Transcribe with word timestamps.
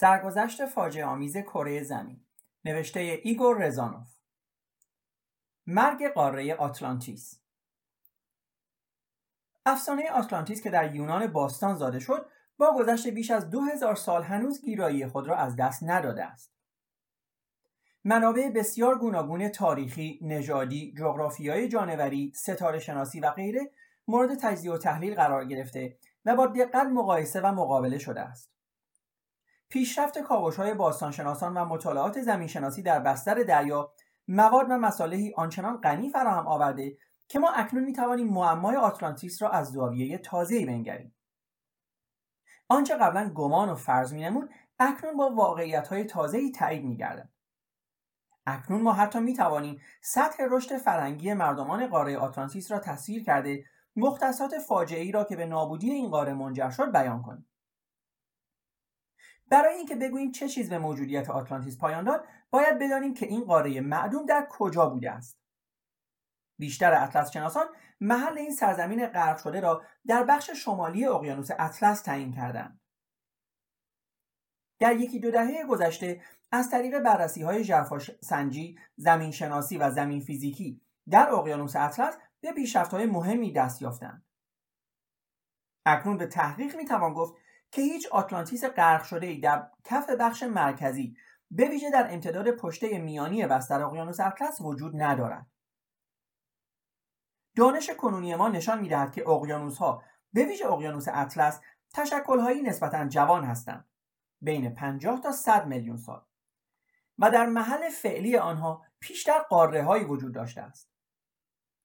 سرگذشت 0.00 0.66
فاجعه 0.66 1.04
آمیز 1.04 1.36
کره 1.36 1.82
زمین 1.82 2.20
نوشته 2.64 3.20
ایگور 3.22 3.66
رزانوف. 3.66 4.16
مرگ 5.66 6.12
قاره 6.12 6.54
آتلانتیس. 6.54 7.40
افسانه 9.66 10.10
آتلانتیس 10.10 10.62
که 10.62 10.70
در 10.70 10.94
یونان 10.94 11.26
باستان 11.26 11.74
زاده 11.74 11.98
شد 11.98 12.26
با 12.58 12.74
گذشت 12.74 13.08
بیش 13.08 13.30
از 13.30 13.50
دو 13.50 13.60
هزار 13.60 13.94
سال 13.94 14.22
هنوز 14.22 14.62
گیرایی 14.62 15.06
خود 15.06 15.28
را 15.28 15.36
از 15.36 15.56
دست 15.56 15.82
نداده 15.82 16.24
است. 16.24 16.52
منابع 18.04 18.50
بسیار 18.54 18.98
گوناگون 18.98 19.48
تاریخی، 19.48 20.18
نژادی، 20.22 20.94
جغرافیای 20.98 21.68
جانوری، 21.68 22.32
ستاره 22.34 22.78
شناسی 22.78 23.20
و 23.20 23.30
غیره 23.30 23.70
مورد 24.08 24.34
تجزیه 24.34 24.72
و 24.72 24.78
تحلیل 24.78 25.14
قرار 25.14 25.44
گرفته 25.44 25.98
و 26.24 26.36
با 26.36 26.46
دقت 26.46 26.86
مقایسه 26.86 27.40
و 27.40 27.52
مقابله 27.52 27.98
شده 27.98 28.20
است. 28.20 28.57
پیشرفت 29.68 30.16
های 30.58 30.74
باستانشناسان 30.74 31.56
و 31.56 31.64
مطالعات 31.64 32.20
زمینشناسی 32.20 32.82
در 32.82 33.00
بستر 33.00 33.34
دریا 33.34 33.92
مواد 34.28 34.66
و 34.70 34.78
مصالحی 34.78 35.34
آنچنان 35.36 35.80
غنی 35.80 36.10
فراهم 36.10 36.46
آورده 36.46 36.96
که 37.28 37.38
ما 37.38 37.50
اکنون 37.50 37.84
می 37.84 37.92
توانیم 37.92 38.28
معمای 38.28 38.76
آتلانتیس 38.76 39.42
را 39.42 39.50
از 39.50 39.72
زاویه 39.72 40.18
تازه‌ای 40.18 40.66
بنگریم. 40.66 41.14
آنچه 42.68 42.96
قبلا 42.96 43.30
گمان 43.34 43.68
و 43.68 43.74
فرض 43.74 44.12
مینمود 44.12 44.50
اکنون 44.78 45.16
با 45.16 45.30
واقعیت 45.30 45.88
های 45.88 46.04
تازه‌ای 46.04 46.50
تایید 46.50 46.84
میگردد. 46.84 47.28
اکنون 48.46 48.82
ما 48.82 48.92
حتی 48.92 49.20
می 49.20 49.34
توانیم 49.34 49.80
سطح 50.00 50.42
رشد 50.50 50.76
فرنگی 50.76 51.34
مردمان 51.34 51.86
قاره 51.86 52.18
آتلانتیس 52.18 52.70
را 52.70 52.78
تصویر 52.78 53.24
کرده 53.24 53.64
مختصات 53.96 54.58
فاجعه 54.58 55.00
ای 55.00 55.12
را 55.12 55.24
که 55.24 55.36
به 55.36 55.46
نابودی 55.46 55.90
این 55.90 56.10
قاره 56.10 56.34
منجر 56.34 56.70
شد 56.70 56.92
بیان 56.92 57.22
کنیم. 57.22 57.48
برای 59.50 59.74
اینکه 59.74 59.96
بگوییم 59.96 60.30
چه 60.30 60.48
چیز 60.48 60.70
به 60.70 60.78
موجودیت 60.78 61.30
آتلانتیس 61.30 61.78
پایان 61.78 62.04
داد 62.04 62.24
باید 62.50 62.78
بدانیم 62.78 63.14
که 63.14 63.26
این 63.26 63.44
قاره 63.44 63.80
معدوم 63.80 64.26
در 64.26 64.46
کجا 64.50 64.86
بوده 64.86 65.10
است 65.10 65.38
بیشتر 66.58 66.94
اطلس 66.94 67.30
شناسان 67.30 67.66
محل 68.00 68.38
این 68.38 68.50
سرزمین 68.50 69.06
غرق 69.06 69.38
شده 69.38 69.60
را 69.60 69.82
در 70.06 70.24
بخش 70.24 70.50
شمالی 70.50 71.06
اقیانوس 71.06 71.48
اطلس 71.58 72.02
تعیین 72.02 72.32
کردند 72.32 72.80
در 74.80 74.96
یکی 74.96 75.20
دو 75.20 75.30
دهه 75.30 75.66
گذشته 75.66 76.22
از 76.52 76.70
طریق 76.70 76.98
بررسی 76.98 77.42
های 77.42 77.64
سنجی، 78.22 78.78
زمین 78.96 79.30
شناسی 79.30 79.78
و 79.78 79.90
زمین 79.90 80.20
فیزیکی 80.20 80.82
در 81.10 81.30
اقیانوس 81.30 81.76
اطلس 81.76 82.14
به 82.40 82.52
پیشرفت 82.52 82.90
های 82.90 83.06
مهمی 83.06 83.52
دست 83.52 83.82
یافتند. 83.82 84.24
اکنون 85.86 86.16
به 86.16 86.26
تحقیق 86.26 86.76
می 86.76 86.84
توان 86.84 87.14
گفت 87.14 87.34
که 87.70 87.82
هیچ 87.82 88.06
آتلانتیس 88.12 88.64
غرق 88.64 89.02
شده 89.02 89.40
در 89.42 89.70
کف 89.84 90.10
بخش 90.10 90.42
مرکزی 90.42 91.16
به 91.50 91.68
ویژه 91.68 91.90
در 91.90 92.14
امتداد 92.14 92.50
پشته 92.50 92.98
میانی 92.98 93.46
بستر 93.46 93.82
اقیانوس 93.82 94.20
اطلس 94.20 94.60
وجود 94.60 95.02
ندارد. 95.02 95.46
دانش 97.56 97.90
کنونی 97.90 98.34
ما 98.34 98.48
نشان 98.48 98.80
می‌دهد 98.80 99.12
که 99.12 99.28
اقیانوس 99.28 99.78
ها 99.78 100.02
به 100.32 100.44
ویژه 100.44 100.66
اقیانوس 100.66 101.08
اطلس 101.08 101.60
تشکلهایی 101.94 102.62
نسبتا 102.62 103.04
جوان 103.08 103.44
هستند 103.44 103.88
بین 104.40 104.74
50 104.74 105.20
تا 105.20 105.32
100 105.32 105.66
میلیون 105.66 105.96
سال 105.96 106.22
و 107.18 107.30
در 107.30 107.46
محل 107.46 107.88
فعلی 107.88 108.36
آنها 108.36 108.82
پیشتر 109.00 109.38
قاره 109.38 109.84
هایی 109.84 110.04
وجود 110.04 110.34
داشته 110.34 110.60
است 110.60 110.90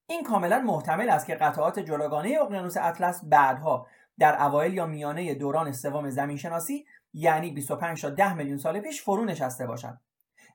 این 0.09 0.23
کاملا 0.23 0.59
محتمل 0.59 1.09
است 1.09 1.25
که 1.25 1.35
قطعات 1.35 1.79
جلوگانه 1.79 2.37
اقیانوس 2.41 2.77
اطلس 2.77 3.21
بعدها 3.23 3.87
در 4.19 4.41
اوایل 4.41 4.73
یا 4.73 4.85
میانه 4.85 5.35
دوران 5.35 5.71
سوم 5.71 6.09
زمین 6.09 6.37
شناسی 6.37 6.85
یعنی 7.13 7.51
25 7.51 8.01
تا 8.01 8.09
10 8.09 8.33
میلیون 8.33 8.57
سال 8.57 8.79
پیش 8.79 9.01
فرو 9.01 9.25
نشسته 9.25 9.67
باشد. 9.67 9.97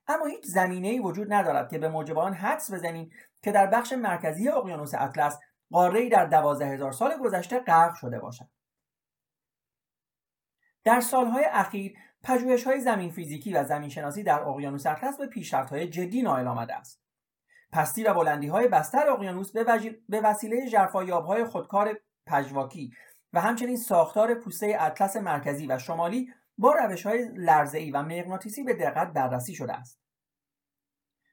اما 0.08 0.26
هیچ 0.26 0.44
زمینه 0.44 0.88
ای 0.88 0.98
وجود 0.98 1.32
ندارد 1.32 1.70
که 1.70 1.78
به 1.78 1.88
موجب 1.88 2.18
آن 2.18 2.34
حدس 2.34 2.72
بزنیم 2.72 3.10
که 3.42 3.52
در 3.52 3.66
بخش 3.66 3.92
مرکزی 3.92 4.48
اقیانوس 4.48 4.94
اطلس 4.94 5.38
قاره‌ای 5.70 6.08
در 6.08 6.26
12000 6.26 6.92
سال 6.92 7.18
گذشته 7.20 7.58
غرق 7.58 7.94
شده 7.94 8.18
باشد. 8.18 8.48
در 10.84 11.00
سالهای 11.00 11.44
اخیر 11.44 11.98
پژوهش 12.22 12.64
های 12.64 12.80
زمین 12.80 13.10
فیزیکی 13.10 13.52
و 13.52 13.64
زمین 13.64 13.88
شناسی 13.88 14.22
در 14.22 14.40
اقیانوس 14.40 14.86
اطلس 14.86 15.18
به 15.18 15.26
پیشرفت 15.26 15.70
های 15.70 15.88
جدی 15.88 16.22
نائل 16.22 16.46
آمده 16.46 16.74
است. 16.74 17.02
پستی 17.72 18.04
و 18.04 18.14
بلندی 18.14 18.48
های 18.48 18.68
بستر 18.68 19.10
اقیانوس 19.10 19.52
به, 20.08 20.20
وسیله 20.20 20.66
ژرفایاب 20.66 21.24
های 21.24 21.44
خودکار 21.44 22.00
پژواکی 22.26 22.92
و 23.32 23.40
همچنین 23.40 23.76
ساختار 23.76 24.34
پوسته 24.34 24.76
اطلس 24.80 25.16
مرکزی 25.16 25.66
و 25.66 25.78
شمالی 25.78 26.32
با 26.58 26.72
روش 26.72 27.06
های 27.06 27.28
لرزه‌ای 27.34 27.90
و 27.90 28.02
مغناطیسی 28.02 28.64
به 28.64 28.74
دقت 28.74 29.12
بررسی 29.12 29.54
شده 29.54 29.72
است. 29.72 30.00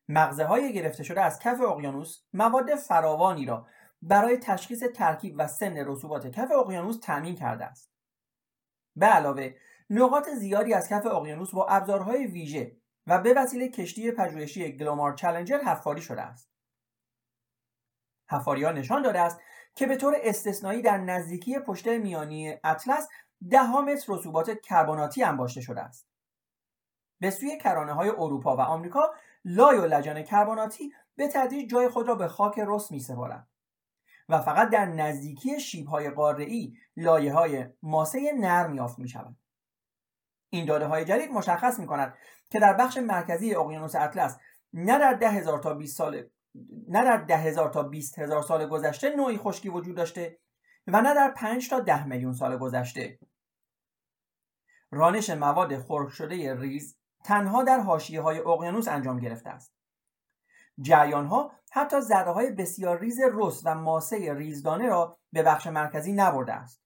مغزه 0.09 0.45
های 0.45 0.73
گرفته 0.73 1.03
شده 1.03 1.21
از 1.21 1.39
کف 1.39 1.61
اقیانوس 1.61 2.23
مواد 2.33 2.75
فراوانی 2.75 3.45
را 3.45 3.67
برای 4.01 4.37
تشخیص 4.37 4.83
ترکیب 4.83 5.35
و 5.37 5.47
سن 5.47 5.77
رسوبات 5.77 6.27
کف 6.27 6.51
اقیانوس 6.51 6.99
تامین 6.99 7.35
کرده 7.35 7.65
است. 7.65 7.91
به 8.95 9.05
علاوه 9.05 9.53
نقاط 9.89 10.29
زیادی 10.29 10.73
از 10.73 10.89
کف 10.89 11.05
اقیانوس 11.05 11.51
با 11.51 11.67
ابزارهای 11.67 12.27
ویژه 12.27 12.77
و 13.07 13.19
به 13.19 13.33
وسیله 13.37 13.69
کشتی 13.69 14.11
پژوهشی 14.11 14.77
گلومار 14.77 15.13
چالنجر 15.13 15.57
حفاری 15.57 16.01
شده 16.01 16.21
است. 16.21 16.51
حفاری 18.29 18.63
ها 18.63 18.71
نشان 18.71 19.01
داده 19.01 19.19
است 19.19 19.39
که 19.75 19.85
به 19.85 19.95
طور 19.95 20.15
استثنایی 20.23 20.81
در 20.81 20.97
نزدیکی 20.97 21.59
پشت 21.59 21.87
میانی 21.87 22.57
اطلس 22.63 23.07
ده 23.49 23.71
متر 23.71 24.13
رسوبات 24.13 24.61
کربناتی 24.61 25.23
انباشته 25.23 25.61
شده 25.61 25.81
است 25.81 26.07
به 27.19 27.29
سوی 27.29 27.57
کرانه 27.57 27.93
های 27.93 28.09
اروپا 28.09 28.55
و 28.55 28.59
آمریکا 28.59 29.13
لای 29.45 29.77
و 29.77 29.85
لجن 29.85 30.21
کربناتی 30.21 30.93
به 31.15 31.27
تدریج 31.27 31.69
جای 31.69 31.89
خود 31.89 32.07
را 32.07 32.15
به 32.15 32.27
خاک 32.27 32.59
رس 32.67 32.91
می 32.91 32.99
سپارند 32.99 33.47
و 34.29 34.41
فقط 34.41 34.69
در 34.69 34.85
نزدیکی 34.85 35.59
شیب 35.59 35.87
های 35.87 36.09
قاره 36.09 36.71
لایه 36.97 37.33
های 37.33 37.65
ماسه 37.83 38.31
نرم 38.33 38.75
یافت 38.75 38.99
می 38.99 39.09
شود. 39.09 39.35
این 40.49 40.65
داده 40.65 40.85
های 40.85 41.05
جدید 41.05 41.31
مشخص 41.31 41.79
می 41.79 41.87
کند 41.87 42.17
که 42.49 42.59
در 42.59 42.73
بخش 42.73 42.97
مرکزی 42.97 43.55
اقیانوس 43.55 43.95
اطلس 43.95 44.37
نه 44.73 44.99
در 44.99 45.13
ده 45.13 45.29
هزار 45.29 45.59
تا 45.59 45.73
20 45.73 45.97
سال 45.97 46.29
نه 46.87 47.03
در 47.03 47.17
ده 47.17 47.37
هزار 47.37 47.69
تا 47.69 47.83
بیست 47.83 48.19
هزار 48.19 48.41
سال 48.41 48.65
گذشته 48.65 49.15
نوعی 49.15 49.37
خشکی 49.37 49.69
وجود 49.69 49.95
داشته 49.95 50.39
و 50.87 51.01
نه 51.01 51.13
در 51.13 51.31
پنج 51.31 51.69
تا 51.69 51.79
ده 51.79 52.07
میلیون 52.07 52.33
سال 52.33 52.57
گذشته. 52.57 53.19
رانش 54.91 55.29
مواد 55.29 55.77
خرک 55.77 56.09
شده 56.09 56.59
ریز 56.59 56.97
تنها 57.23 57.63
در 57.63 57.79
حاشیه 57.79 58.21
های 58.21 58.39
اقیانوس 58.39 58.87
انجام 58.87 59.19
گرفته 59.19 59.49
است. 59.49 59.75
جریان 60.81 61.25
ها 61.25 61.51
حتی 61.71 62.01
ذره 62.01 62.31
های 62.31 62.51
بسیار 62.51 62.99
ریز 62.99 63.19
رس 63.33 63.61
و 63.65 63.75
ماسه 63.75 64.33
ریزدانه 64.33 64.87
را 64.87 65.17
به 65.31 65.43
بخش 65.43 65.67
مرکزی 65.67 66.13
نبرده 66.13 66.53
است. 66.53 66.81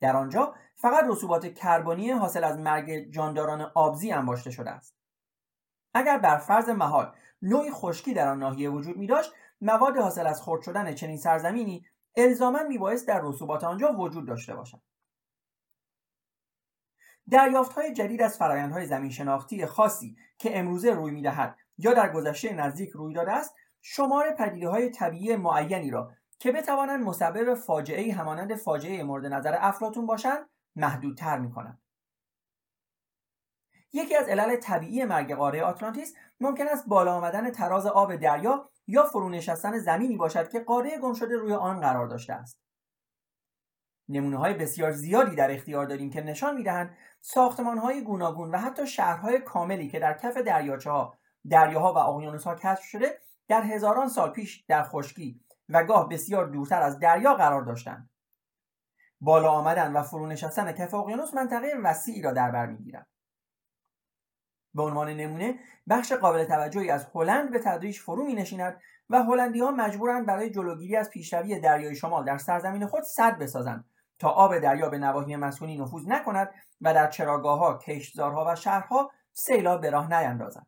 در 0.00 0.16
آنجا 0.16 0.54
فقط 0.76 1.04
رسوبات 1.08 1.54
کربنی 1.54 2.10
حاصل 2.10 2.44
از 2.44 2.58
مرگ 2.58 3.10
جانداران 3.10 3.60
آبزی 3.74 4.12
انباشته 4.12 4.50
شده 4.50 4.70
است. 4.70 4.97
اگر 5.94 6.18
بر 6.18 6.36
فرض 6.36 6.68
محال 6.68 7.12
نوعی 7.42 7.70
خشکی 7.70 8.14
در 8.14 8.28
آن 8.28 8.38
ناحیه 8.38 8.70
وجود 8.70 8.96
می 8.96 9.06
داشت 9.06 9.32
مواد 9.60 9.96
حاصل 9.96 10.26
از 10.26 10.42
خرد 10.42 10.62
شدن 10.62 10.94
چنین 10.94 11.16
سرزمینی 11.16 11.86
الزاما 12.16 12.62
میبایست 12.62 13.08
در 13.08 13.20
رسوبات 13.24 13.64
آنجا 13.64 13.92
وجود 13.92 14.26
داشته 14.26 14.54
باشد 14.54 14.80
دریافت 17.30 17.72
های 17.72 17.92
جدید 17.92 18.22
از 18.22 18.38
فرایندهای 18.38 18.86
زمین 18.86 19.10
شناختی 19.10 19.66
خاصی 19.66 20.16
که 20.38 20.58
امروزه 20.58 20.90
روی 20.90 21.10
می‌دهد 21.10 21.56
یا 21.78 21.94
در 21.94 22.12
گذشته 22.12 22.54
نزدیک 22.54 22.90
روی 22.90 23.14
داده 23.14 23.32
است 23.32 23.54
شمار 23.80 24.30
پدیده 24.30 24.68
های 24.68 24.90
طبیعی 24.90 25.36
معینی 25.36 25.90
را 25.90 26.12
که 26.38 26.52
بتوانند 26.52 27.04
مسبب 27.04 27.54
فاجعه 27.54 28.12
همانند 28.12 28.54
فاجعه 28.54 29.02
مورد 29.02 29.26
نظر 29.26 29.56
افلاتون 29.60 30.06
باشند 30.06 30.48
محدودتر 30.76 31.38
می 31.38 31.50
کنند. 31.50 31.78
یکی 33.92 34.16
از 34.16 34.28
علل 34.28 34.56
طبیعی 34.56 35.04
مرگ 35.04 35.34
قاره 35.34 35.62
آتلانتیس 35.62 36.14
ممکن 36.40 36.68
است 36.68 36.88
بالا 36.88 37.14
آمدن 37.14 37.50
تراز 37.50 37.86
آب 37.86 38.16
دریا 38.16 38.70
یا 38.86 39.02
فرو 39.02 39.28
نشستن 39.28 39.78
زمینی 39.78 40.16
باشد 40.16 40.48
که 40.48 40.60
قاره 40.60 40.98
گم 40.98 41.14
شده 41.14 41.36
روی 41.36 41.52
آن 41.52 41.80
قرار 41.80 42.06
داشته 42.06 42.32
است. 42.32 42.58
نمونه 44.08 44.36
های 44.36 44.54
بسیار 44.54 44.90
زیادی 44.90 45.36
در 45.36 45.50
اختیار 45.50 45.86
داریم 45.86 46.10
که 46.10 46.20
نشان 46.20 46.54
می‌دهند 46.54 46.96
ساختمان 47.20 47.78
های 47.78 48.02
گوناگون 48.02 48.50
و 48.50 48.58
حتی 48.58 48.86
شهرهای 48.86 49.38
کاملی 49.38 49.88
که 49.88 49.98
در 49.98 50.18
کف 50.18 50.36
دریاچه 50.36 50.90
ها 50.90 51.18
دریاها 51.50 51.92
و 51.92 51.98
اقیانوس 51.98 52.44
ها 52.44 52.54
کشف 52.54 52.82
شده 52.82 53.18
در 53.48 53.62
هزاران 53.62 54.08
سال 54.08 54.30
پیش 54.30 54.64
در 54.68 54.82
خشکی 54.82 55.40
و 55.68 55.84
گاه 55.84 56.08
بسیار 56.08 56.46
دورتر 56.46 56.82
از 56.82 56.98
دریا 56.98 57.34
قرار 57.34 57.62
داشتند. 57.62 58.10
بالا 59.20 59.50
آمدن 59.50 59.92
و 59.92 60.02
فرو 60.02 60.26
نشستن 60.26 60.72
کف 60.72 60.94
اقیانوس 60.94 61.34
منطقه 61.34 61.74
وسیعی 61.84 62.22
را 62.22 62.32
در 62.32 62.50
بر 62.50 62.66
می‌گیرد. 62.66 63.06
به 64.74 64.82
عنوان 64.82 65.08
نمونه 65.08 65.58
بخش 65.88 66.12
قابل 66.12 66.44
توجهی 66.44 66.90
از 66.90 67.06
هلند 67.14 67.50
به 67.50 67.58
تدریج 67.58 67.98
فرو 67.98 68.24
می 68.24 68.34
نشیند 68.34 68.80
و 69.10 69.22
هلندی 69.22 69.60
ها 69.60 69.70
مجبورند 69.70 70.26
برای 70.26 70.50
جلوگیری 70.50 70.96
از 70.96 71.10
پیشروی 71.10 71.60
دریای 71.60 71.94
شمال 71.94 72.24
در 72.24 72.38
سرزمین 72.38 72.86
خود 72.86 73.02
سد 73.02 73.38
بسازند 73.38 73.84
تا 74.18 74.28
آب 74.28 74.58
دریا 74.58 74.88
به 74.88 74.98
نواحی 74.98 75.36
مسکونی 75.36 75.78
نفوذ 75.78 76.02
نکند 76.06 76.50
و 76.80 76.94
در 76.94 77.10
چراگاهها 77.10 77.78
کشتزارها 77.78 78.44
و 78.48 78.54
شهرها 78.54 79.10
سیلاب 79.32 79.80
به 79.80 79.90
راه 79.90 80.20
نیندازد 80.20 80.66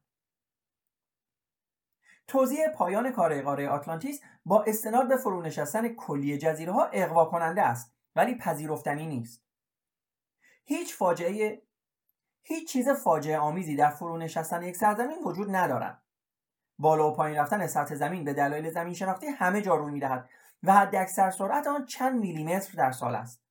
توضیح 2.31 2.69
پایان 2.69 3.13
کار 3.13 3.43
قاره 3.43 3.69
آتلانتیس 3.69 4.21
با 4.45 4.65
استناد 4.67 5.09
به 5.09 5.17
فرونشستن 5.17 5.89
کلی 5.89 6.39
جزیره 6.39 6.73
ها 6.73 6.85
اقوا 6.93 7.25
کننده 7.25 7.63
است 7.63 7.95
ولی 8.17 8.35
پذیرفتنی 8.35 9.07
نیست. 9.07 9.45
هیچ 10.65 10.95
فاجعه 10.95 11.63
هیچ 12.43 12.73
چیز 12.73 12.89
فاجعه 12.89 13.39
آمیزی 13.39 13.77
در 13.77 13.91
فرونشستن 13.91 14.63
یک 14.63 14.77
سرزمین 14.77 15.19
وجود 15.25 15.57
ندارد. 15.57 16.03
بالا 16.79 17.11
و 17.11 17.15
پایین 17.15 17.39
رفتن 17.39 17.67
سطح 17.67 17.95
زمین 17.95 18.25
به 18.25 18.35
دلایل 18.35 18.71
زمین 18.71 18.95
شناختی 18.95 19.27
همه 19.27 19.63
جا 19.63 19.75
روی 19.75 19.93
می‌دهد 19.93 20.29
و 20.63 20.73
حداکثر 20.73 21.31
سرعت 21.31 21.67
آن 21.67 21.87
چند 21.87 22.21
میلیمتر 22.21 22.73
در 22.77 22.91
سال 22.91 23.15
است. 23.15 23.43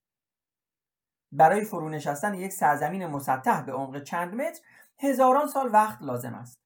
برای 1.31 1.65
فرونشستن 1.65 2.33
یک 2.33 2.51
سرزمین 2.51 3.07
مسطح 3.07 3.61
به 3.61 3.73
عمق 3.73 4.03
چند 4.03 4.33
متر 4.35 4.61
هزاران 4.99 5.47
سال 5.47 5.73
وقت 5.73 6.01
لازم 6.01 6.33
است. 6.33 6.59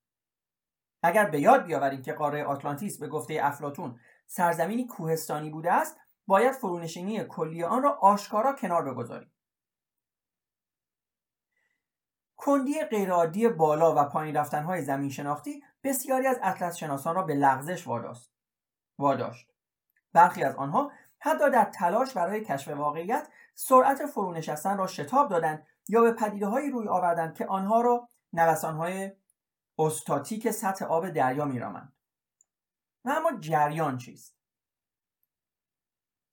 اگر 1.04 1.30
به 1.30 1.40
یاد 1.40 1.66
بیاوریم 1.66 2.02
که 2.02 2.14
قاره 2.14 2.44
آتلانتیس 2.44 3.00
به 3.00 3.08
گفته 3.08 3.40
افلاتون 3.42 4.00
سرزمینی 4.28 4.88
کوهستانی 4.88 5.50
بوده 5.50 5.74
است 5.74 5.98
باید 6.28 6.52
فرونشینی 6.52 7.24
کلی 7.24 7.64
آن 7.64 7.84
را 7.84 7.92
آشکارا 7.92 8.54
کنار 8.54 8.94
بگذاریم. 8.94 9.33
کندی 12.38 12.84
غیرعادی 12.84 13.50
بالا 13.50 13.96
و 13.96 14.10
پایین 14.10 14.36
رفتنهای 14.36 14.82
زمین 14.82 15.10
شناختی 15.10 15.64
بسیاری 15.84 16.28
از 16.28 16.40
اطلس 16.44 16.76
شناسان 16.76 17.16
را 17.16 17.24
به 17.24 17.34
لغزش 17.34 17.88
واداشت. 18.98 19.52
برخی 20.14 20.44
از 20.44 20.56
آنها 20.56 20.92
حتی 21.20 21.52
در 21.52 21.66
تلاش 21.66 22.14
برای 22.14 22.46
کشف 22.46 22.68
واقعیت 22.68 23.28
سرعت 23.56 24.06
فرونشستن 24.06 24.78
را 24.78 24.88
شتاب 24.88 25.30
دادند 25.30 25.68
یا 25.90 26.02
به 26.02 26.12
پدیده 26.12 26.46
روی 26.46 26.88
آوردند 26.88 27.36
که 27.36 27.46
آنها 27.46 27.82
را 27.82 28.10
نوسانهای 28.34 29.12
استاتیک 29.80 30.52
سطح 30.52 30.86
آب 30.86 31.10
دریا 31.10 31.46
میرامند. 31.46 31.94
و 33.06 33.10
اما 33.10 33.40
جریان 33.40 33.98
چیست؟ 33.98 34.38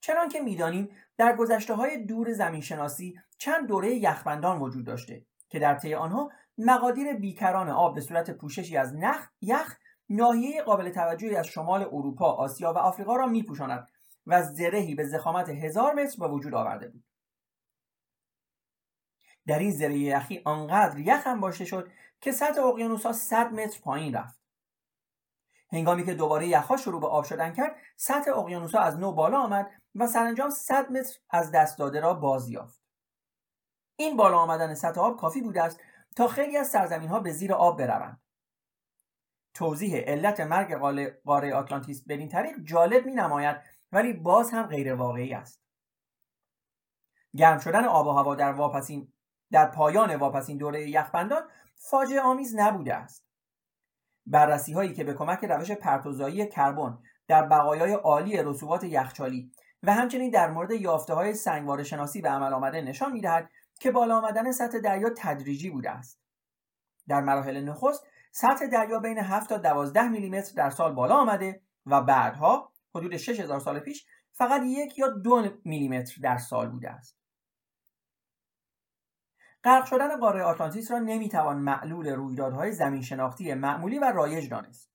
چنان 0.01 0.29
که 0.29 0.41
می‌دانیم 0.41 0.97
در 1.17 1.37
گذشته 1.37 1.75
های 1.75 2.05
دور 2.05 2.33
زمین 2.33 2.61
شناسی 2.61 3.21
چند 3.39 3.69
دوره 3.69 3.95
یخبندان 3.95 4.61
وجود 4.61 4.87
داشته 4.87 5.27
که 5.51 5.59
در 5.59 5.75
طی 5.75 5.95
آنها 5.95 6.31
مقادیر 6.59 7.13
بیکران 7.13 7.69
آب 7.69 7.95
به 7.95 8.01
صورت 8.01 8.31
پوششی 8.31 8.77
از 8.77 8.95
نخ 8.95 9.29
یخ 9.41 9.77
ناحیه 10.09 10.63
قابل 10.63 10.91
توجهی 10.91 11.37
از 11.37 11.47
شمال 11.47 11.83
اروپا، 11.83 12.33
آسیا 12.33 12.73
و 12.73 12.79
آفریقا 12.79 13.17
را 13.17 13.27
میپوشاند 13.27 13.89
و 14.27 14.43
زرهی 14.43 14.95
به 14.95 15.05
زخامت 15.05 15.49
هزار 15.49 15.95
متر 15.95 16.17
به 16.19 16.29
وجود 16.29 16.55
آورده 16.55 16.89
بود. 16.89 17.05
در 19.47 19.59
این 19.59 19.71
زره 19.71 19.99
یخی 19.99 20.43
آنقدر 20.45 20.99
یخ 20.99 21.27
هم 21.27 21.41
باشه 21.41 21.65
شد 21.65 21.91
که 22.21 22.33
سطح 22.33 22.63
اقیانوسها 22.63 23.13
100 23.13 23.53
متر 23.53 23.81
پایین 23.81 24.15
رفت. 24.15 24.41
هنگامی 25.73 26.07
که 26.07 26.15
دوباره 26.15 26.49
یخها 26.49 26.77
شروع 26.77 27.01
به 27.01 27.07
آب 27.07 27.25
شدن 27.25 27.53
کرد، 27.53 27.77
سطح 27.97 28.39
اقیانوسها 28.39 28.81
از 28.81 28.99
نو 28.99 29.13
بالا 29.13 29.39
آمد 29.39 29.71
و 29.95 30.07
سرانجام 30.07 30.51
100 30.51 30.91
متر 30.91 31.19
از 31.31 31.51
دست 31.51 31.79
داده 31.79 32.01
را 32.01 32.15
باز 32.15 32.49
یافت. 32.49 32.80
این 34.01 34.17
بالا 34.17 34.39
آمدن 34.39 34.75
سطح 34.75 35.01
آب 35.01 35.21
کافی 35.21 35.41
بوده 35.41 35.63
است 35.63 35.81
تا 36.17 36.29
خیلی 36.29 36.57
از 36.57 36.69
سرزمین 36.69 37.09
ها 37.09 37.21
به 37.21 37.33
زیر 37.33 37.53
آب 37.53 37.79
بروند. 37.79 38.21
توضیح 39.55 39.97
علت 39.97 40.41
مرگ 40.41 40.75
قاره 41.25 41.55
آتلانتیس 41.55 42.05
به 42.07 42.15
این 42.15 42.29
طریق 42.29 42.57
جالب 42.63 43.07
می 43.07 43.15
نماید 43.15 43.57
ولی 43.93 44.13
باز 44.13 44.51
هم 44.51 44.63
غیر 44.63 44.95
واقعی 44.95 45.35
است. 45.35 45.63
گرم 47.37 47.59
شدن 47.59 47.85
آب 47.85 48.07
و 48.07 48.11
هوا 48.11 48.35
در 48.35 48.53
واپسین 48.53 49.13
در 49.51 49.67
پایان 49.67 50.17
واپسین 50.17 50.57
دوره 50.59 50.91
یخبندان 50.91 51.43
فاجعه 51.75 52.21
آمیز 52.21 52.57
نبوده 52.57 52.95
است. 52.95 53.27
بررسی 54.27 54.73
هایی 54.73 54.93
که 54.93 55.05
به 55.05 55.15
کمک 55.15 55.45
روش 55.45 55.71
پرتوزایی 55.71 56.47
کربن 56.47 56.99
در 57.29 57.47
بقایای 57.47 57.93
عالی 57.93 58.43
رسوبات 58.43 58.85
یخچالی 58.85 59.53
و 59.83 59.93
همچنین 59.93 60.31
در 60.31 60.51
مورد 60.51 60.71
یافته 60.71 61.15
های 61.15 61.35
سنگواره 61.35 61.85
شناسی 61.85 62.21
به 62.21 62.29
عمل 62.29 62.53
آمده 62.53 62.81
نشان 62.81 63.13
می‌دهد 63.13 63.51
که 63.81 63.91
بالا 63.91 64.19
آمدن 64.19 64.53
سطح 64.53 64.79
دریا 64.79 65.11
تدریجی 65.17 65.71
بوده 65.71 65.91
است. 65.91 66.21
در 67.09 67.21
مراحل 67.21 67.61
نخست 67.61 68.07
سطح 68.33 68.67
دریا 68.67 68.99
بین 68.99 69.19
7 69.19 69.49
تا 69.49 69.59
12 69.59 70.09
میلیمتر 70.09 70.53
در 70.57 70.71
سال 70.71 70.95
بالا 70.95 71.15
آمده 71.15 71.63
و 71.87 72.01
بعدها 72.01 72.73
حدود 72.95 73.17
6000 73.17 73.61
سال 73.61 73.81
پیش 73.81 74.07
فقط 74.33 74.63
یک 74.65 74.99
یا 74.99 75.09
دو 75.09 75.59
میلیمتر 75.65 76.21
در 76.23 76.37
سال 76.39 76.69
بوده 76.69 76.91
است. 76.91 77.17
غرق 79.65 79.85
شدن 79.85 80.17
قاره 80.17 80.43
آتلانتیس 80.43 80.91
را 80.91 80.99
نمی‌توان 80.99 81.59
معلول 81.59 82.09
رویدادهای 82.09 82.73
زمین 82.73 83.03
شناختی 83.03 83.55
معمولی 83.55 83.99
و 83.99 84.05
رایج 84.05 84.51
دانست. 84.51 84.91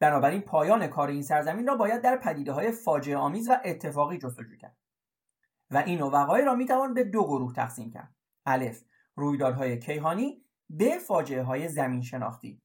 بنابراین 0.00 0.40
پایان 0.40 0.86
کار 0.86 1.08
این 1.08 1.22
سرزمین 1.22 1.66
را 1.66 1.76
باید 1.76 2.02
در 2.02 2.16
پدیده 2.16 2.52
های 2.52 2.72
فاجعه 2.72 3.16
آمیز 3.16 3.50
و 3.50 3.56
اتفاقی 3.64 4.18
جستجو 4.18 4.56
کرد. 4.56 4.76
و 5.70 5.76
این 5.76 5.98
نوع 5.98 6.44
را 6.44 6.54
می‌توان 6.54 6.94
به 6.94 7.04
دو 7.04 7.24
گروه 7.24 7.54
تقسیم 7.54 7.90
کرد. 7.90 8.14
الف 8.46 8.84
رویدادهای 9.14 9.78
کیهانی 9.78 10.44
به 10.70 10.98
فاجعه 10.98 11.42
های 11.42 11.68
زمین 11.68 12.02
شناختی 12.02 12.62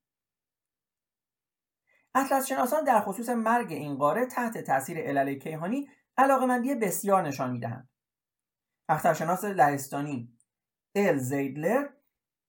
اطلس 2.16 2.48
شناسان 2.48 2.84
در 2.84 3.02
خصوص 3.02 3.30
مرگ 3.30 3.72
این 3.72 3.96
قاره 3.96 4.26
تحت 4.26 4.58
تاثیر 4.58 4.98
علل 4.98 5.34
کیهانی 5.34 5.90
علاقمندی 6.18 6.76
بسیار 6.76 7.28
نشان 7.28 7.52
می‌دهند 7.52 7.90
اخترشناس 8.90 9.46
لهستانی 9.46 10.38
ال 10.96 11.18
زیدلر 11.18 11.90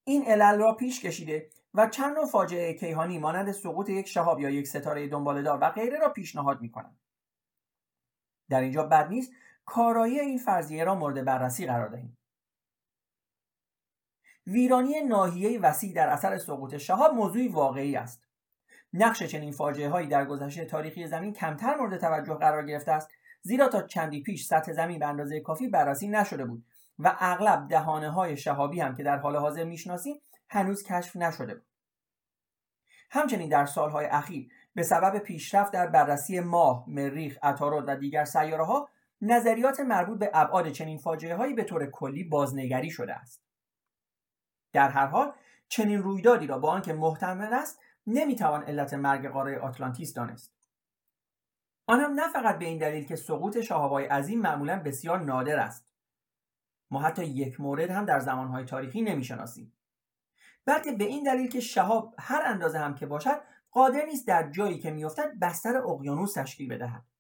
این 0.04 0.24
علل 0.24 0.58
را 0.58 0.72
پیش 0.74 1.00
کشیده 1.00 1.50
و 1.74 1.86
چند 1.86 2.14
نوع 2.16 2.26
فاجعه 2.26 2.74
کیهانی 2.74 3.18
مانند 3.18 3.52
سقوط 3.52 3.88
یک 3.88 4.08
شهاب 4.08 4.40
یا 4.40 4.50
یک 4.50 4.68
ستاره 4.68 5.08
دنبالدار 5.08 5.58
و 5.62 5.70
غیره 5.70 5.98
را 5.98 6.08
پیشنهاد 6.08 6.60
می 6.60 6.70
کنند. 6.70 7.00
در 8.48 8.60
اینجا 8.60 8.82
بد 8.82 9.08
نیست 9.08 9.32
کارایی 9.64 10.20
این 10.20 10.38
فرضیه 10.38 10.84
را 10.84 10.94
مورد 10.94 11.24
بررسی 11.24 11.66
قرار 11.66 11.88
دهیم. 11.88 12.18
ویرانی 14.46 15.00
ناحیه 15.00 15.60
وسیع 15.60 15.94
در 15.94 16.08
اثر 16.08 16.38
سقوط 16.38 16.76
شهاب 16.76 17.14
موضوعی 17.14 17.48
واقعی 17.48 17.96
است. 17.96 18.24
نقش 18.92 19.22
چنین 19.22 19.52
فاجعه 19.52 19.88
هایی 19.88 20.08
در 20.08 20.24
گذشته 20.24 20.64
تاریخی 20.64 21.06
زمین 21.06 21.32
کمتر 21.32 21.76
مورد 21.76 22.00
توجه 22.00 22.34
قرار 22.34 22.66
گرفته 22.66 22.92
است 22.92 23.10
زیرا 23.42 23.68
تا 23.68 23.82
چندی 23.82 24.22
پیش 24.22 24.46
سطح 24.46 24.72
زمین 24.72 24.98
به 24.98 25.06
اندازه 25.06 25.40
کافی 25.40 25.68
بررسی 25.68 26.08
نشده 26.08 26.44
بود 26.44 26.64
و 26.98 27.16
اغلب 27.20 27.68
دهانه 27.68 28.10
های 28.10 28.36
شهابی 28.36 28.80
هم 28.80 28.94
که 28.94 29.02
در 29.02 29.16
حال 29.16 29.36
حاضر 29.36 29.64
می‌شناسیم 29.64 30.20
هنوز 30.48 30.82
کشف 30.82 31.16
نشده 31.16 31.54
بود 31.54 31.66
همچنین 33.10 33.48
در 33.48 33.66
سالهای 33.66 34.06
اخیر 34.06 34.48
به 34.74 34.82
سبب 34.82 35.18
پیشرفت 35.18 35.72
در 35.72 35.86
بررسی 35.86 36.40
ماه، 36.40 36.84
مریخ، 36.88 37.38
عطارد 37.42 37.84
و 37.88 37.96
دیگر 37.96 38.24
سیاره 38.24 38.64
ها 38.64 38.88
نظریات 39.22 39.80
مربوط 39.80 40.18
به 40.18 40.30
ابعاد 40.34 40.70
چنین 40.70 40.98
فاجعه 40.98 41.36
هایی 41.36 41.54
به 41.54 41.64
طور 41.64 41.86
کلی 41.86 42.24
بازنگری 42.24 42.90
شده 42.90 43.14
است. 43.14 43.42
در 44.72 44.88
هر 44.88 45.06
حال 45.06 45.32
چنین 45.68 46.02
رویدادی 46.02 46.46
را 46.46 46.58
با 46.58 46.70
آنکه 46.70 46.92
محتمل 46.92 47.52
است 47.52 47.80
نمی‌توان 48.06 48.62
علت 48.62 48.94
مرگ 48.94 49.28
قاره 49.28 49.58
آتلانتیس 49.58 50.14
دانست. 50.14 50.54
آن 51.86 52.00
هم 52.00 52.12
نه 52.12 52.28
فقط 52.32 52.58
به 52.58 52.64
این 52.64 52.78
دلیل 52.78 53.04
که 53.04 53.16
سقوط 53.16 53.60
شهابهای 53.60 54.04
عظیم 54.06 54.40
معمولا 54.40 54.82
بسیار 54.82 55.20
نادر 55.20 55.58
است. 55.58 55.92
ما 56.90 57.02
حتی 57.02 57.24
یک 57.24 57.60
مورد 57.60 57.90
هم 57.90 58.04
در 58.04 58.20
زمانهای 58.20 58.64
تاریخی 58.64 59.02
نمی‌شناسیم. 59.02 59.72
بلکه 60.64 60.92
به 60.92 61.04
این 61.04 61.24
دلیل 61.24 61.50
که 61.50 61.60
شهاب 61.60 62.14
هر 62.18 62.42
اندازه 62.44 62.78
هم 62.78 62.94
که 62.94 63.06
باشد 63.06 63.40
قادر 63.70 64.04
نیست 64.04 64.26
در 64.26 64.50
جایی 64.50 64.78
که 64.78 64.90
میافتد 64.90 65.38
بستر 65.40 65.76
اقیانوس 65.76 66.32
تشکیل 66.32 66.68
بدهد 66.68 67.11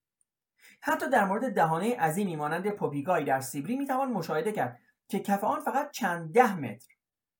حتی 0.80 1.10
در 1.10 1.24
مورد 1.24 1.54
دهانه 1.54 1.96
عظیمی 1.96 2.36
مانند 2.36 2.70
پوپیگای 2.70 3.24
در 3.24 3.40
سیبری 3.40 3.76
می‌توان 3.76 4.12
مشاهده 4.12 4.52
کرد 4.52 4.80
که 5.08 5.18
کف 5.18 5.44
آن 5.44 5.60
فقط 5.60 5.90
چند 5.90 6.34
ده 6.34 6.56
متر 6.56 6.94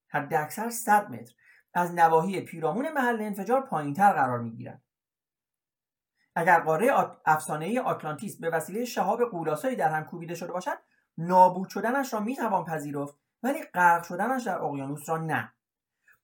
حداکثر 0.09 0.71
100 0.71 1.11
متر 1.11 1.35
از 1.75 1.95
نواحی 1.95 2.41
پیرامون 2.41 2.93
محل 2.93 3.23
انفجار 3.23 3.67
پایینتر 3.67 4.13
قرار 4.13 4.39
می‌گیرد. 4.39 4.83
اگر 6.35 6.61
قاره 6.61 6.93
افسانه 7.27 7.81
آتلانتیس 7.81 8.41
به 8.41 8.51
وسیله 8.51 8.85
شهاب 8.85 9.25
قولاسایی 9.25 9.77
در 9.77 9.89
هم 9.89 10.05
کوبیده 10.05 10.35
شده 10.35 10.53
باشد 10.53 10.79
نابود 11.19 11.69
شدنش 11.69 12.13
را 12.13 12.21
می‌توان 12.21 12.65
پذیرفت 12.65 13.19
ولی 13.43 13.63
غرق 13.63 14.03
شدنش 14.03 14.43
در 14.43 14.59
اقیانوس 14.59 15.09
را 15.09 15.17
نه. 15.17 15.53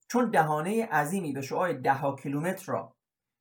چون 0.08 0.30
دهانه 0.30 0.86
عظیمی 0.86 1.32
به 1.32 1.42
شعاع 1.42 1.72
دهها 1.72 2.16
کیلومتر 2.16 2.72
را 2.72 2.96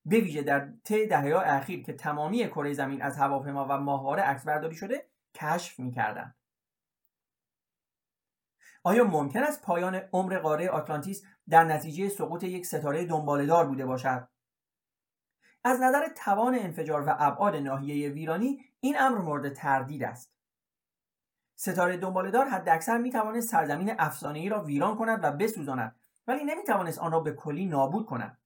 به 0.08 0.20
ویژه 0.20 0.44
در 0.44 0.74
طی 0.84 1.08
دهه‌های 1.08 1.34
اخیر 1.34 1.84
که 1.84 1.94
تمامی 1.94 2.48
کره 2.48 2.74
زمین 2.74 3.02
از 3.02 3.18
هواپیما 3.18 3.68
و 3.70 3.78
ماهواره 3.78 4.24
عکس 4.24 4.46
برداری 4.46 4.76
شده 4.76 5.10
کشف 5.34 5.80
می‌کردند. 5.80 6.36
آیا 8.84 9.04
ممکن 9.04 9.44
است 9.44 9.62
پایان 9.62 9.96
عمر 9.96 10.40
قاره 10.40 10.70
آتلانتیس 10.70 11.26
در 11.50 11.64
نتیجه 11.64 12.10
سقوط 12.10 12.44
یک 12.44 12.66
ستاره 12.66 13.06
دنبالدار 13.06 13.68
بوده 13.68 13.86
باشد؟ 13.86 14.28
از 15.64 15.82
نظر 15.82 16.08
توان 16.08 16.56
انفجار 16.56 17.04
و 17.08 17.16
ابعاد 17.20 17.56
ناحیه 17.56 18.10
ویرانی 18.10 18.66
این 18.80 18.96
امر 19.00 19.18
مورد 19.18 19.54
تردید 19.54 20.04
است. 20.04 20.34
ستاره 21.56 21.98
دنبالهدار 21.98 22.48
حداکثر 22.48 22.98
می‌توانست 22.98 23.50
سرزمین 23.50 23.96
افسانهای 24.00 24.50
را 24.50 24.64
ویران 24.64 24.98
کند 24.98 25.20
و 25.24 25.32
بسوزاند 25.32 25.96
ولی 26.28 26.44
نمی‌توانست 26.44 27.00
آن 27.00 27.12
را 27.12 27.20
به 27.20 27.32
کلی 27.32 27.66
نابود 27.66 28.06
کند. 28.06 28.38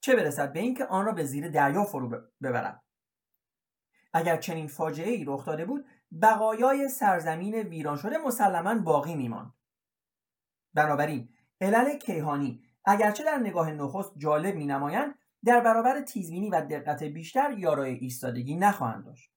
چه 0.00 0.16
برسد 0.16 0.52
به 0.52 0.60
اینکه 0.60 0.84
آن 0.84 1.06
را 1.06 1.12
به 1.12 1.24
زیر 1.24 1.48
دریا 1.48 1.84
فرو 1.84 2.08
ببرد. 2.42 2.82
اگر 4.12 4.36
چنین 4.36 4.68
فاجعه 4.68 5.10
ای 5.10 5.24
رخ 5.24 5.44
داده 5.44 5.64
بود 5.64 5.86
بقایای 6.22 6.88
سرزمین 6.88 7.54
ویران 7.54 7.96
شده 7.96 8.18
مسلما 8.18 8.74
باقی 8.74 9.14
میماند. 9.14 9.52
بنابراین 10.74 11.28
علل 11.60 11.98
کیهانی 11.98 12.62
اگرچه 12.84 13.24
در 13.24 13.38
نگاه 13.38 13.72
نخست 13.72 14.12
جالب 14.18 14.54
مینمایند 14.54 15.14
در 15.44 15.60
برابر 15.60 16.00
تیزبینی 16.00 16.50
و 16.50 16.60
دقت 16.60 17.02
بیشتر 17.02 17.58
یارای 17.58 17.94
ایستادگی 17.94 18.56
نخواهند 18.56 19.04
داشت. 19.04 19.32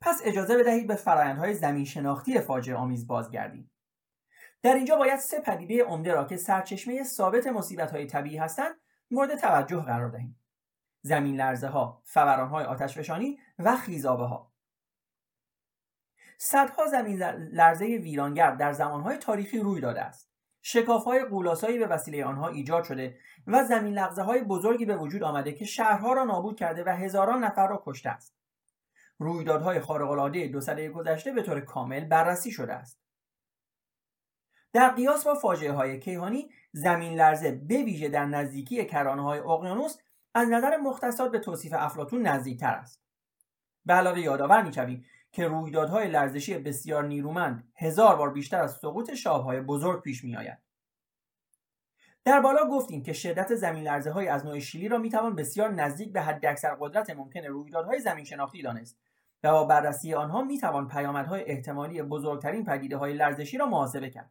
پس 0.00 0.20
اجازه 0.24 0.56
بدهید 0.58 0.86
به 0.86 0.94
فرایندهای 0.94 1.54
زمین 1.54 1.84
شناختی 1.84 2.40
فاجعه 2.40 2.76
آمیز 2.76 3.06
بازگردیم. 3.06 3.70
در 4.64 4.74
اینجا 4.74 4.96
باید 4.96 5.18
سه 5.18 5.40
پدیده 5.40 5.84
عمده 5.84 6.12
را 6.12 6.24
که 6.24 6.36
سرچشمه 6.36 7.02
ثابت 7.02 7.46
مصیبت 7.46 7.90
های 7.90 8.06
طبیعی 8.06 8.36
هستند 8.36 8.74
مورد 9.10 9.36
توجه 9.36 9.80
قرار 9.80 10.10
دهیم 10.10 10.40
زمین 11.02 11.36
لرزه 11.36 11.68
ها، 11.68 12.02
فوران 12.04 12.48
های 12.48 12.64
آتشفشانی 12.64 13.38
و 13.58 13.76
خیزابه 13.76 14.24
ها. 14.24 14.52
صدها 16.38 16.86
زمین 16.86 17.22
لرزه 17.52 17.84
ویرانگر 17.84 18.50
در 18.50 18.72
زمانهای 18.72 19.16
تاریخی 19.16 19.58
روی 19.58 19.80
داده 19.80 20.00
است. 20.00 20.30
شکاف 20.62 21.04
های 21.04 21.24
قولاسایی 21.24 21.78
به 21.78 21.86
وسیله 21.86 22.24
آنها 22.24 22.48
ایجاد 22.48 22.84
شده 22.84 23.18
و 23.46 23.64
زمین 23.64 23.94
لغزه 23.94 24.22
های 24.22 24.42
بزرگی 24.42 24.84
به 24.84 24.96
وجود 24.96 25.22
آمده 25.22 25.52
که 25.52 25.64
شهرها 25.64 26.12
را 26.12 26.24
نابود 26.24 26.58
کرده 26.58 26.84
و 26.84 26.88
هزاران 26.88 27.44
نفر 27.44 27.68
را 27.68 27.82
کشته 27.86 28.10
است. 28.10 28.34
رویدادهای 29.18 29.80
خارق‌العاده 29.80 30.48
دو 30.48 30.60
سده 30.60 30.88
گذشته 30.88 31.32
به 31.32 31.42
طور 31.42 31.60
کامل 31.60 32.04
بررسی 32.04 32.50
شده 32.50 32.72
است. 32.72 33.03
در 34.74 34.90
قیاس 34.90 35.24
با 35.24 35.34
فاجعه 35.34 35.72
های 35.72 36.00
کیهانی 36.00 36.50
زمین 36.72 37.14
لرزه 37.14 37.52
به 37.52 37.82
ویژه 37.82 38.08
در 38.08 38.26
نزدیکی 38.26 38.84
کرانه 38.84 39.22
های 39.22 39.38
اقیانوس 39.38 39.98
از 40.34 40.48
نظر 40.48 40.76
مختصات 40.76 41.32
به 41.32 41.38
توصیف 41.38 41.72
افلاتون 41.76 42.26
نزدیکتر 42.26 42.74
است. 42.74 43.02
به 43.86 43.92
علاوه 43.92 44.20
یادآور 44.20 44.62
می‌شویم 44.62 45.04
که 45.32 45.46
رویدادهای 45.46 46.08
لرزشی 46.08 46.58
بسیار 46.58 47.06
نیرومند 47.06 47.72
هزار 47.76 48.16
بار 48.16 48.30
بیشتر 48.30 48.60
از 48.60 48.76
سقوط 48.76 49.14
شاههای 49.14 49.60
بزرگ 49.60 50.02
پیش 50.02 50.24
میآید. 50.24 50.58
در 52.24 52.40
بالا 52.40 52.68
گفتیم 52.68 53.02
که 53.02 53.12
شدت 53.12 53.54
زمین 53.54 53.84
لرزه 53.84 54.10
های 54.10 54.28
از 54.28 54.46
نوع 54.46 54.58
شیلی 54.58 54.88
را 54.88 54.98
می‌توان 54.98 55.34
بسیار 55.34 55.70
نزدیک 55.70 56.12
به 56.12 56.20
حداکثر 56.20 56.76
قدرت 56.80 57.10
ممکن 57.10 57.40
رویدادهای 57.40 58.00
زمین 58.00 58.24
شناختی 58.24 58.62
دانست 58.62 58.98
و 59.42 59.50
با 59.50 59.64
بررسی 59.64 60.14
آنها 60.14 60.42
می‌توان 60.42 60.88
پیامدهای 60.88 61.44
احتمالی 61.44 62.02
بزرگترین 62.02 62.64
پدیده 62.64 62.96
های 62.96 63.12
لرزشی 63.12 63.58
را 63.58 63.66
محاسبه 63.66 64.10
کرد. 64.10 64.30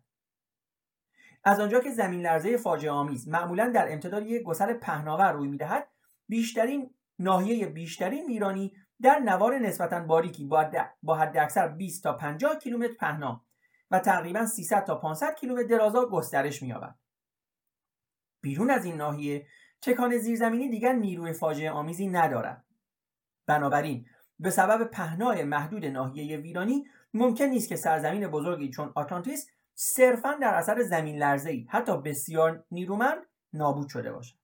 از 1.44 1.60
آنجا 1.60 1.80
که 1.80 1.92
زمین 1.92 2.22
لرزه 2.22 2.58
فاجعه 2.58 2.92
آمیز 2.92 3.28
معمولا 3.28 3.70
در 3.70 3.92
امتداد 3.92 4.26
یک 4.26 4.44
گسل 4.44 4.74
پهناور 4.74 5.32
روی 5.32 5.48
می‌دهد 5.48 5.88
بیشترین 6.28 6.94
ناحیه 7.20 7.68
بیشترین 7.68 8.26
ویرانی 8.26 8.74
در 9.02 9.20
نوار 9.20 9.60
نسبتا 9.60 10.00
باریکی 10.00 10.50
با 11.04 11.16
حد 11.16 11.38
اکثر 11.38 11.68
20 11.68 12.04
تا 12.04 12.14
50 12.14 12.60
کیلومتر 12.60 12.94
پهنا 12.94 13.46
و 13.92 14.00
تقریبا 14.00 14.46
300 14.46 14.86
تا 14.86 14.96
500 14.96 15.36
کیلومتر 15.36 15.68
درازا 15.68 16.06
گسترش 16.06 16.62
می‌یابد. 16.62 16.96
بیرون 18.42 18.70
از 18.70 18.86
این 18.86 18.96
ناحیه 18.96 19.48
چکان 19.82 20.18
زیرزمینی 20.18 20.70
دیگر 20.70 20.94
نیروی 20.94 21.34
فاجعه 21.34 21.72
آمیزی 21.72 22.08
ندارد. 22.08 22.66
بنابراین 23.48 24.06
به 24.40 24.50
سبب 24.50 24.84
پهنای 24.84 25.44
محدود 25.44 25.86
ناحیه 25.86 26.38
ویرانی 26.38 26.88
ممکن 27.14 27.46
نیست 27.46 27.70
که 27.70 27.76
سرزمین 27.76 28.28
بزرگی 28.28 28.70
چون 28.70 28.92
آتلانتیس 28.96 29.50
صرفا 29.76 30.34
در 30.42 30.54
اثر 30.54 30.82
زمین 30.82 31.18
لرزه 31.18 31.66
حتی 31.70 31.98
بسیار 31.98 32.66
نیرومند 32.72 33.22
نابود 33.54 33.90
شده 33.90 34.12
باشد. 34.12 34.36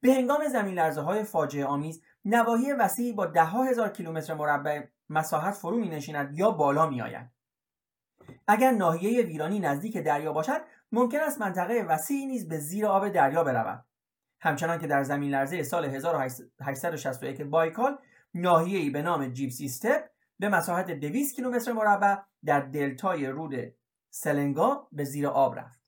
به 0.00 0.14
هنگام 0.14 0.48
زمین 0.48 0.74
لرزه 0.74 1.00
های 1.00 1.24
فاجعه 1.24 1.64
آمیز 1.64 2.02
نواحی 2.24 2.72
وسیعی 2.72 3.12
با 3.12 3.26
ده 3.26 3.44
هزار 3.44 3.88
کیلومتر 3.88 4.34
مربع 4.34 4.86
مساحت 5.08 5.54
فرو 5.54 5.76
می 5.76 5.88
نشیند 5.88 6.38
یا 6.38 6.50
بالا 6.50 6.86
می 6.86 7.02
آید. 7.02 7.30
اگر 8.48 8.70
ناحیه 8.70 9.22
ویرانی 9.22 9.60
نزدیک 9.60 9.96
دریا 9.96 10.32
باشد 10.32 10.60
ممکن 10.92 11.20
است 11.20 11.40
منطقه 11.40 11.86
وسیعی 11.88 12.26
نیز 12.26 12.48
به 12.48 12.58
زیر 12.58 12.86
آب 12.86 13.08
دریا 13.08 13.44
برود 13.44 13.84
همچنان 14.40 14.78
که 14.78 14.86
در 14.86 15.02
زمین 15.02 15.30
لرزه 15.30 15.62
سال 15.62 15.84
1861 15.84 17.42
بایکال 17.42 17.98
ناحیه‌ای 18.34 18.90
به 18.90 19.02
نام 19.02 19.28
جیپسی 19.28 19.64
استپ 19.64 20.04
به 20.38 20.48
مساحت 20.48 20.90
200 20.90 21.36
کیلومتر 21.36 21.72
مربع 21.72 22.16
در 22.44 22.60
دلتای 22.60 23.26
رود 23.26 23.74
سلنگا 24.10 24.88
به 24.92 25.04
زیر 25.04 25.26
آب 25.26 25.58
رفت. 25.58 25.82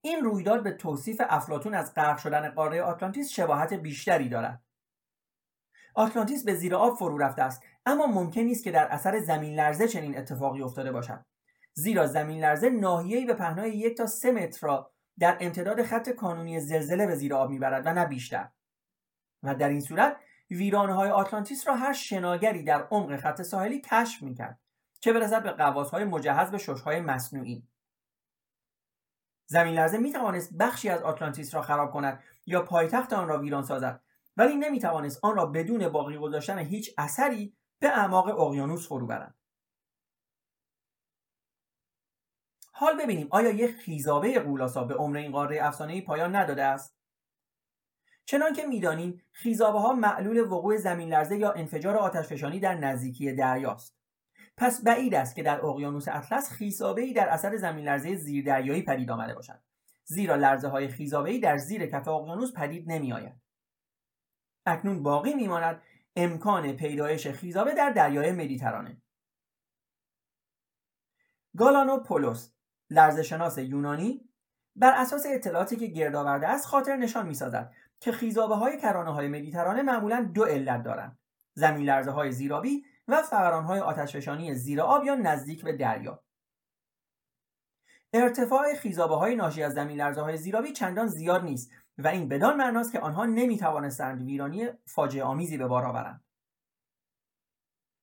این 0.00 0.24
رویداد 0.24 0.62
به 0.62 0.72
توصیف 0.72 1.22
افلاتون 1.28 1.74
از 1.74 1.94
غرق 1.94 2.18
شدن 2.18 2.50
قاره 2.50 2.82
آتلانتیس 2.82 3.30
شباهت 3.30 3.72
بیشتری 3.74 4.28
دارد. 4.28 4.62
آتلانتیس 5.94 6.44
به 6.44 6.54
زیر 6.54 6.74
آب 6.74 6.98
فرو 6.98 7.18
رفته 7.18 7.42
است 7.42 7.62
اما 7.86 8.06
ممکن 8.06 8.40
نیست 8.40 8.64
که 8.64 8.70
در 8.70 8.88
اثر 8.88 9.20
زمین 9.20 9.54
لرزه 9.54 9.88
چنین 9.88 10.18
اتفاقی 10.18 10.62
افتاده 10.62 10.92
باشد. 10.92 11.24
زیرا 11.74 12.06
زمین 12.06 12.40
لرزه 12.40 12.70
ناحیه‌ای 12.70 13.24
به 13.24 13.34
پهنای 13.34 13.70
یک 13.70 13.96
تا 13.96 14.06
سه 14.06 14.32
متر 14.32 14.66
را 14.66 14.92
در 15.18 15.36
امتداد 15.40 15.82
خط 15.82 16.10
کانونی 16.10 16.60
زلزله 16.60 17.06
به 17.06 17.14
زیر 17.14 17.34
آب 17.34 17.50
می‌برد 17.50 17.86
و 17.86 17.92
نه 17.92 18.06
بیشتر. 18.06 18.48
و 19.42 19.54
در 19.54 19.68
این 19.68 19.80
صورت 19.80 20.16
ویرانه 20.52 20.94
های 20.94 21.10
آتلانتیس 21.10 21.68
را 21.68 21.76
هر 21.76 21.92
شناگری 21.92 22.64
در 22.64 22.82
عمق 22.90 23.16
خط 23.16 23.42
ساحلی 23.42 23.80
کشف 23.80 24.22
می‌کرد 24.22 24.60
چه 25.00 25.12
برسد 25.12 25.56
به 25.56 25.64
های 25.64 26.04
مجهز 26.04 26.50
به 26.50 26.58
ششهای 26.58 27.00
مصنوعی. 27.00 27.68
زمین 29.46 29.74
لرزه 29.74 29.98
می 29.98 30.12
توانست 30.12 30.54
بخشی 30.58 30.88
از 30.88 31.02
آتلانتیس 31.02 31.54
را 31.54 31.62
خراب 31.62 31.92
کند 31.92 32.22
یا 32.46 32.62
پایتخت 32.62 33.12
آن 33.12 33.28
را 33.28 33.38
ویران 33.38 33.62
سازد 33.62 34.00
ولی 34.36 34.56
نمی 34.56 34.80
توانست 34.80 35.24
آن 35.24 35.36
را 35.36 35.46
بدون 35.46 35.88
باقی 35.88 36.18
گذاشتن 36.18 36.58
هیچ 36.58 36.94
اثری 36.98 37.56
به 37.78 37.88
اعماق 37.88 38.40
اقیانوس 38.40 38.88
فرو 38.88 39.06
برد. 39.06 39.34
حال 42.72 43.02
ببینیم 43.02 43.28
آیا 43.30 43.50
یک 43.50 43.76
خیزابه 43.76 44.40
قولاسا 44.40 44.84
به 44.84 44.94
عمر 44.94 45.16
این 45.16 45.32
قاره 45.32 45.58
افسانه‌ای 45.62 46.00
پایان 46.00 46.36
نداده 46.36 46.62
است؟ 46.62 47.01
چنان 48.24 48.52
که 48.52 48.66
می‌دانیم 48.66 49.22
خیزابه 49.32 49.80
ها 49.80 49.92
معلول 49.92 50.38
وقوع 50.38 50.76
زمین 50.76 51.08
لرزه 51.08 51.36
یا 51.36 51.52
انفجار 51.52 51.96
آتشفشانی 51.96 52.60
در 52.60 52.74
نزدیکی 52.74 53.32
دریاست 53.32 53.96
پس 54.56 54.84
بعید 54.84 55.14
است 55.14 55.36
که 55.36 55.42
در 55.42 55.66
اقیانوس 55.66 56.08
اطلس 56.08 56.50
خیزابهای 56.50 57.12
در 57.12 57.28
اثر 57.28 57.56
زمین 57.56 57.84
لرزه 57.84 58.16
زیردریایی 58.16 58.82
پدید 58.82 59.10
آمده 59.10 59.34
باشد 59.34 59.62
زیرا 60.04 60.36
لرزه 60.36 60.68
های 60.68 60.88
خیزابهای 60.88 61.38
در 61.38 61.56
زیر 61.56 61.86
کف 61.86 62.08
اقیانوس 62.08 62.52
پدید 62.52 62.92
نمی 62.92 63.12
آید. 63.12 63.42
اکنون 64.66 65.02
باقی 65.02 65.34
میماند 65.34 65.82
امکان 66.16 66.72
پیدایش 66.72 67.26
خیزابه 67.26 67.74
در 67.74 67.90
دریای 67.90 68.32
مدیترانه 68.32 69.02
گالانو 71.56 71.98
پولوس 71.98 72.50
لرزشناس 72.90 73.58
یونانی 73.58 74.28
بر 74.76 74.92
اساس 74.96 75.26
اطلاعاتی 75.28 75.76
که 75.76 75.86
گرد 75.86 76.14
آورده 76.14 76.48
است 76.48 76.66
خاطر 76.66 76.96
نشان 76.96 77.26
می‌سازد 77.26 77.72
که 78.02 78.12
خیزابه 78.12 78.54
های 78.54 78.78
کرانه 78.78 79.10
های 79.10 79.28
مدیترانه 79.28 79.82
معمولا 79.82 80.30
دو 80.34 80.44
علت 80.44 80.82
دارند 80.82 81.18
زمین 81.54 81.86
لرزه 81.86 82.10
های 82.10 82.32
زیرابی 82.32 82.84
و 83.08 83.22
های 83.66 83.80
آتشفشانی 83.80 84.54
زیر 84.54 84.80
آب 84.80 85.04
یا 85.04 85.14
نزدیک 85.14 85.64
به 85.64 85.72
دریا. 85.72 86.22
ارتفاع 88.12 88.74
خیزابه 88.74 89.16
های 89.16 89.36
ناشی 89.36 89.62
از 89.62 89.72
زمین 89.72 89.96
لرزه 90.00 90.20
های 90.20 90.36
زیرابی 90.36 90.72
چندان 90.72 91.06
زیاد 91.06 91.44
نیست 91.44 91.72
و 91.98 92.08
این 92.08 92.28
بدان 92.28 92.56
معناست 92.56 92.92
که 92.92 93.00
آنها 93.00 93.26
نمی 93.26 93.58
توانستند 93.58 94.22
ویرانی 94.22 94.68
فاجعه 94.86 95.24
آمیزی 95.24 95.58
به 95.58 95.66
بار 95.66 95.84
آورند. 95.84 96.24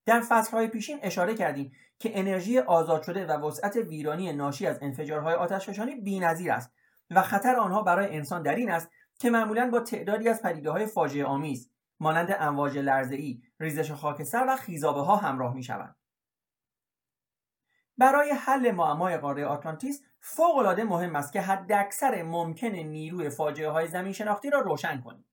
در 0.05 0.21
فصلهای 0.21 0.67
پیشین 0.67 0.99
اشاره 1.01 1.35
کردیم 1.35 1.71
که 1.99 2.19
انرژی 2.19 2.59
آزاد 2.59 3.03
شده 3.03 3.25
و 3.25 3.31
وسعت 3.31 3.75
ویرانی 3.75 4.33
ناشی 4.33 4.67
از 4.67 4.79
انفجارهای 4.81 5.35
آتشفشانی 5.35 5.95
بی‌نظیر 5.95 6.51
است 6.51 6.71
و 7.09 7.21
خطر 7.21 7.55
آنها 7.55 7.83
برای 7.83 8.15
انسان 8.15 8.43
در 8.43 8.55
این 8.55 8.71
است 8.71 8.89
که 9.19 9.29
معمولا 9.29 9.69
با 9.69 9.79
تعدادی 9.79 10.29
از 10.29 10.41
پدیده 10.41 10.71
های 10.71 10.85
فاجعه 10.85 11.25
آمیز 11.25 11.71
مانند 11.99 12.35
امواج 12.39 12.77
ای، 12.77 13.41
ریزش 13.59 13.91
خاکستر 13.91 14.45
و 14.47 14.55
خیزابه 14.55 15.01
ها 15.01 15.15
همراه 15.15 15.53
می 15.53 15.63
شوند. 15.63 15.95
برای 17.97 18.31
حل 18.31 18.71
معمای 18.71 19.17
قاره 19.17 19.45
آتلانتیس 19.45 20.03
فوق 20.21 20.79
مهم 20.79 21.15
است 21.15 21.33
که 21.33 21.41
حداکثر 21.41 22.23
ممکن 22.23 22.67
نیروی 22.67 23.29
فاجعه 23.29 23.69
های 23.69 23.87
زمین 23.87 24.13
شناختی 24.13 24.49
را 24.49 24.59
روشن 24.59 25.01
کنیم. 25.01 25.25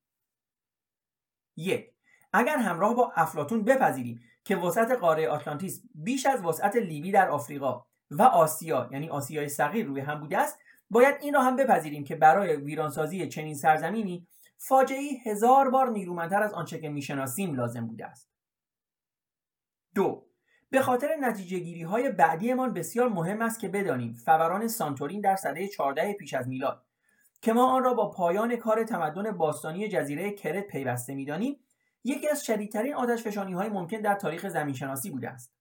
یک 1.56 1.92
اگر 2.32 2.56
همراه 2.56 2.94
با 2.94 3.12
افلاتون 3.16 3.64
بپذیریم 3.64 4.20
که 4.44 4.56
وسعت 4.56 4.90
قاره 4.90 5.28
آتلانتیس 5.28 5.82
بیش 5.94 6.26
از 6.26 6.44
وسعت 6.44 6.76
لیبی 6.76 7.12
در 7.12 7.28
آفریقا 7.28 7.86
و 8.10 8.22
آسیا 8.22 8.88
یعنی 8.92 9.08
آسیای 9.08 9.48
صغیر 9.48 9.86
روی 9.86 10.00
هم 10.00 10.20
بوده 10.20 10.38
است 10.38 10.58
باید 10.90 11.16
این 11.20 11.34
را 11.34 11.42
هم 11.42 11.56
بپذیریم 11.56 12.04
که 12.04 12.16
برای 12.16 12.56
ویرانسازی 12.56 13.28
چنین 13.28 13.54
سرزمینی 13.54 14.26
فاجعه 14.58 15.02
هزار 15.24 15.70
بار 15.70 15.90
نیرومندتر 15.90 16.42
از 16.42 16.52
آنچه 16.52 16.78
که 16.78 16.88
می‌شناسیم 16.88 17.54
لازم 17.54 17.86
بوده 17.86 18.06
است. 18.06 18.30
دو 19.94 20.26
به 20.70 20.80
خاطر 20.80 21.16
نتیجه 21.20 21.58
گیری 21.58 21.82
های 21.82 22.10
بعدیمان 22.10 22.72
بسیار 22.72 23.08
مهم 23.08 23.42
است 23.42 23.60
که 23.60 23.68
بدانیم 23.68 24.12
فوران 24.12 24.68
سانتورین 24.68 25.20
در 25.20 25.36
سده 25.36 25.68
14 25.68 26.12
پیش 26.12 26.34
از 26.34 26.48
میلاد 26.48 26.84
که 27.40 27.52
ما 27.52 27.70
آن 27.70 27.84
را 27.84 27.94
با 27.94 28.10
پایان 28.10 28.56
کار 28.56 28.84
تمدن 28.84 29.30
باستانی 29.30 29.88
جزیره 29.88 30.30
کرت 30.30 30.66
پیوسته 30.66 31.14
می‌دانیم 31.14 31.60
یکی 32.04 32.28
از 32.28 32.44
شدیدترین 32.44 32.94
آتشفشانی 32.94 33.52
های 33.52 33.68
ممکن 33.68 34.00
در 34.00 34.14
تاریخ 34.14 34.48
زمینشناسی 34.48 35.10
بوده 35.10 35.28
است. 35.28 35.52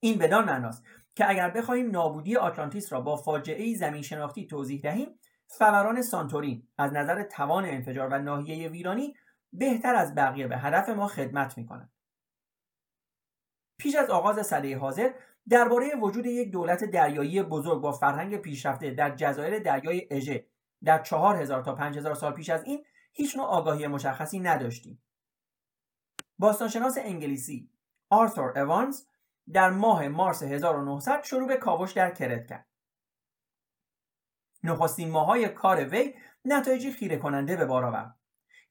این 0.00 0.18
بدان 0.18 0.44
معناست 0.44 0.84
که 1.14 1.30
اگر 1.30 1.50
بخواهیم 1.50 1.90
نابودی 1.90 2.36
آتلانتیس 2.36 2.92
را 2.92 3.00
با 3.00 3.16
فاجعه 3.16 3.74
زمین 3.74 4.02
شناختی 4.02 4.46
توضیح 4.46 4.80
دهیم 4.80 5.18
فوران 5.46 6.02
سانتورین 6.02 6.68
از 6.78 6.92
نظر 6.92 7.22
توان 7.22 7.64
انفجار 7.64 8.08
و 8.08 8.18
ناحیه 8.18 8.68
ویرانی 8.68 9.14
بهتر 9.52 9.94
از 9.94 10.14
بقیه 10.14 10.46
به 10.46 10.58
هدف 10.58 10.88
ما 10.88 11.06
خدمت 11.06 11.58
می 11.58 11.66
کند. 11.66 11.92
پیش 13.78 13.94
از 13.94 14.10
آغاز 14.10 14.46
سده 14.46 14.78
حاضر 14.78 15.10
درباره 15.48 15.94
وجود 15.94 16.26
یک 16.26 16.50
دولت 16.50 16.84
دریایی 16.84 17.42
بزرگ 17.42 17.80
با 17.80 17.92
فرهنگ 17.92 18.36
پیشرفته 18.36 18.90
در 18.90 19.16
جزایر 19.16 19.58
دریای 19.58 20.08
اژه 20.10 20.46
در 20.84 21.02
4000 21.02 21.62
تا 21.62 21.74
5000 21.74 22.14
سال 22.14 22.32
پیش 22.32 22.50
از 22.50 22.64
این 22.64 22.84
هیچ 23.12 23.36
نوع 23.36 23.46
آگاهی 23.46 23.86
مشخصی 23.86 24.40
نداشتیم. 24.40 25.02
باستانشناس 26.38 26.98
انگلیسی 26.98 27.70
آرثور 28.10 28.58
اوانز 28.58 29.06
در 29.52 29.70
ماه 29.70 30.08
مارس 30.08 30.42
1900 30.42 31.22
شروع 31.24 31.48
به 31.48 31.56
کاوش 31.56 31.92
در 31.92 32.10
کرت 32.10 32.46
کرد. 32.46 32.66
نخستین 34.64 35.10
ماهای 35.10 35.48
کار 35.48 35.84
وی 35.84 36.14
نتایجی 36.44 36.92
خیره 36.92 37.16
کننده 37.16 37.56
به 37.56 37.64
بار 37.64 37.84
آورد. 37.84 38.16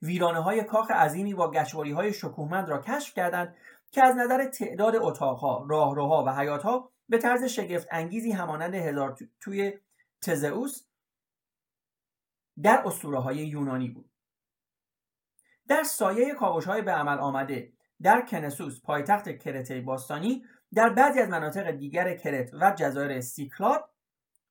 ویرانه 0.02 0.40
های 0.40 0.64
کاخ 0.64 0.90
عظیمی 0.90 1.34
با 1.34 1.50
گشواری 1.50 1.92
های 1.92 2.12
شکوهمند 2.12 2.68
را 2.68 2.82
کشف 2.82 3.14
کردند 3.14 3.56
که 3.90 4.04
از 4.04 4.16
نظر 4.16 4.44
تعداد 4.44 4.96
اتاقها، 4.96 5.66
راهروها 5.68 6.24
و 6.24 6.28
حیاتها 6.28 6.92
به 7.08 7.18
طرز 7.18 7.44
شگفت 7.44 7.88
انگیزی 7.90 8.32
همانند 8.32 8.74
هزار 8.74 9.16
توی 9.40 9.72
تزئوس 10.22 10.84
در 12.62 12.82
اسطوره 12.86 13.18
های 13.18 13.36
یونانی 13.36 13.88
بود. 13.88 14.10
در 15.68 15.82
سایه 15.82 16.34
کاوش 16.34 16.64
های 16.64 16.82
به 16.82 16.92
عمل 16.92 17.18
آمده 17.18 17.72
در 18.02 18.26
کنوسوس 18.26 18.80
پایتخت 18.80 19.38
کرت 19.38 19.80
باستانی 19.80 20.44
در 20.74 20.88
بعضی 20.88 21.20
از 21.20 21.28
مناطق 21.28 21.70
دیگر 21.70 22.16
کرت 22.16 22.54
و 22.54 22.74
جزایر 22.76 23.20
سیکلاد 23.20 23.90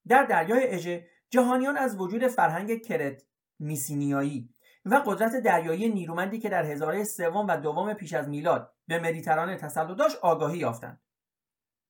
در 0.07 0.23
دریای 0.23 0.67
اژه 0.67 1.07
جهانیان 1.29 1.77
از 1.77 1.99
وجود 1.99 2.27
فرهنگ 2.27 2.81
کرت 2.81 3.23
میسنی‌ای 3.59 4.49
و 4.85 4.95
قدرت 4.95 5.35
دریایی 5.35 5.89
نیرومندی 5.89 6.39
که 6.39 6.49
در 6.49 6.65
هزاره 6.65 7.03
سوم 7.03 7.47
و 7.47 7.57
دوم 7.57 7.93
پیش 7.93 8.13
از 8.13 8.29
میلاد 8.29 8.73
به 8.87 8.99
مدیترانه 8.99 9.55
تسلط 9.55 9.97
داشت 9.97 10.17
آگاهی 10.21 10.57
یافتند. 10.57 11.01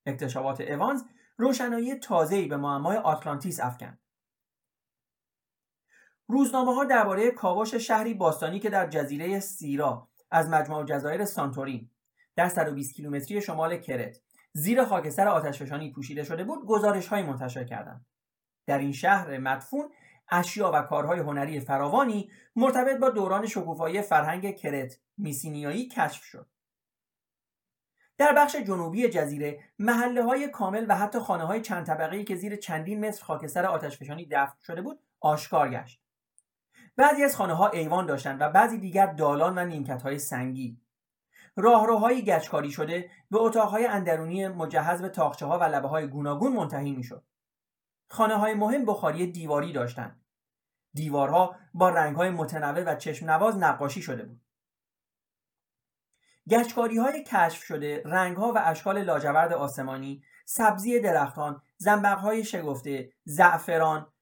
اکتشافات 0.05 0.61
اوانز 0.61 1.03
روشنایی 1.37 1.95
تازه‌ای 1.95 2.47
به 2.47 2.57
معمای 2.57 2.97
آتلانتیس 2.97 3.59
افکند. 3.59 3.99
روزنامه 6.27 6.75
ها 6.75 6.83
درباره 6.83 7.31
کاوش 7.31 7.75
شهری 7.75 8.13
باستانی 8.13 8.59
که 8.59 8.69
در 8.69 8.89
جزیره 8.89 9.39
سیرا 9.39 10.07
از 10.31 10.49
مجموع 10.49 10.85
جزایر 10.85 11.25
سانتورین 11.25 11.89
در 12.35 12.49
120 12.49 12.95
کیلومتری 12.95 13.41
شمال 13.41 13.77
کرت. 13.77 14.17
زیر 14.53 14.83
خاکستر 14.83 15.27
آتشفشانی 15.27 15.91
پوشیده 15.91 16.23
شده 16.23 16.43
بود 16.43 16.65
گزارش 16.65 17.07
های 17.07 17.23
منتشر 17.23 17.63
کردند. 17.63 18.05
در 18.65 18.77
این 18.77 18.91
شهر 18.91 19.37
مدفون 19.37 19.89
اشیا 20.31 20.71
و 20.73 20.81
کارهای 20.81 21.19
هنری 21.19 21.59
فراوانی 21.59 22.31
مرتبط 22.55 22.97
با 22.97 23.09
دوران 23.09 23.45
شکوفایی 23.45 24.01
فرهنگ 24.01 24.55
کرت 24.55 24.97
میسینیایی 25.17 25.87
کشف 25.87 26.23
شد. 26.23 26.47
در 28.17 28.33
بخش 28.33 28.55
جنوبی 28.55 29.09
جزیره 29.09 29.59
محله 29.79 30.23
های 30.23 30.47
کامل 30.47 30.85
و 30.89 30.95
حتی 30.95 31.19
خانه 31.19 31.43
های 31.43 31.61
چند 31.61 31.85
طبقه 31.85 32.23
که 32.23 32.35
زیر 32.35 32.55
چندین 32.55 33.05
متر 33.05 33.23
خاکستر 33.23 33.65
آتشفشانی 33.65 34.27
دفن 34.31 34.57
شده 34.61 34.81
بود 34.81 34.99
آشکار 35.19 35.69
گشت. 35.69 36.01
بعضی 36.95 37.23
از 37.23 37.35
خانه 37.35 37.53
ها 37.53 37.69
ایوان 37.69 38.05
داشتند 38.05 38.41
و 38.41 38.49
بعضی 38.49 38.77
دیگر 38.77 39.05
دالان 39.05 39.57
و 39.57 39.65
نیمکت 39.65 40.01
های 40.01 40.19
سنگی. 40.19 40.80
راهروهای 41.55 42.25
گچکاری 42.25 42.71
شده 42.71 43.09
به 43.31 43.37
اتاقهای 43.37 43.85
اندرونی 43.85 44.47
مجهز 44.47 45.01
به 45.01 45.09
تاخچه 45.09 45.45
ها 45.45 45.59
و 45.59 45.63
لبه 45.63 45.87
های 45.87 46.07
گوناگون 46.07 46.53
منتهی 46.53 46.91
می‌شد. 46.91 47.23
خانه 48.09 48.35
های 48.35 48.53
مهم 48.53 48.85
بخاری 48.85 49.31
دیواری 49.31 49.73
داشتند. 49.73 50.21
دیوارها 50.93 51.55
با 51.73 51.89
رنگ 51.89 52.15
های 52.15 52.29
متنوع 52.29 52.83
و 52.83 52.95
چشم 52.95 53.29
نواز 53.29 53.57
نقاشی 53.57 54.01
شده 54.01 54.25
بود. 54.25 54.41
گچکاری 56.49 56.97
های 56.97 57.23
کشف 57.23 57.63
شده 57.63 58.01
رنگ 58.05 58.37
ها 58.37 58.51
و 58.55 58.61
اشکال 58.63 59.03
لاجورد 59.03 59.53
آسمانی 59.53 60.23
سبزی 60.45 60.99
درختان 60.99 61.61
زنبق 61.77 62.17
های 62.17 62.43
شگفته 62.43 63.13
زعفران 63.23 64.13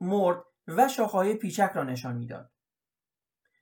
مرد 0.00 0.44
و 0.68 0.88
شاخه‌های 0.88 1.34
پیچک 1.34 1.70
را 1.74 1.84
نشان 1.84 2.16
می‌داد. 2.16 2.50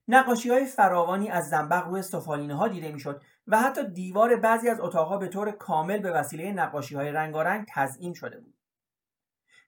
نقاشی 0.09 0.51
های 0.51 0.64
فراوانی 0.64 1.31
از 1.31 1.49
زنبق 1.49 1.87
روی 1.87 2.03
سفالینه 2.03 2.55
ها 2.55 2.69
دیده 2.69 2.92
می‌شد 2.92 3.23
و 3.47 3.61
حتی 3.61 3.88
دیوار 3.88 4.37
بعضی 4.37 4.69
از 4.69 4.81
اتاقها 4.81 5.16
به 5.19 5.29
طور 5.29 5.51
کامل 5.51 5.99
به 5.99 6.11
وسیله 6.11 6.53
نقاشی 6.53 6.95
های 6.95 7.12
رنگارنگ 7.12 7.66
تزئین 7.69 8.14
شده 8.14 8.40
بود. 8.40 8.55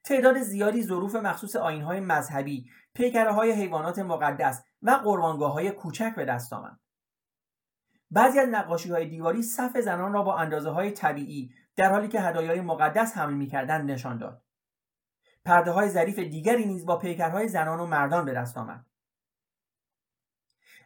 تعداد 0.05 0.39
زیادی 0.39 0.83
ظروف 0.83 1.15
مخصوص 1.15 1.57
آین 1.57 1.83
های 1.83 2.01
مذهبی 2.01 2.71
پیکره 2.95 3.33
های 3.33 3.53
حیوانات 3.53 3.99
مقدس 3.99 4.65
و 4.83 4.91
قربانگاه 4.91 5.53
های 5.53 5.71
کوچک 5.71 6.13
به 6.17 6.25
دست 6.25 6.53
آمد. 6.53 6.79
بعضی 8.11 8.39
از 8.39 8.49
نقاشی 8.49 8.91
های 8.91 9.09
دیواری 9.09 9.43
صف 9.43 9.77
زنان 9.77 10.13
را 10.13 10.23
با 10.23 10.37
اندازه 10.37 10.71
های 10.71 10.91
طبیعی 10.91 11.55
در 11.77 11.91
حالی 11.93 12.09
که 12.09 12.21
هدایای 12.21 12.61
مقدس 12.61 13.17
حمل 13.17 13.35
می‌کردند 13.35 13.91
نشان 13.91 14.19
داد. 14.19 14.43
پرده 15.45 15.71
های 15.71 15.89
ظریف 15.89 16.19
دیگری 16.19 16.67
نیز 16.67 16.87
با 16.87 16.99
پیکرهای 16.99 17.49
زنان 17.49 17.81
و 17.81 17.87
مردان 17.87 18.25
به 18.25 18.33
دست 18.33 18.59
آمد. 18.59 18.88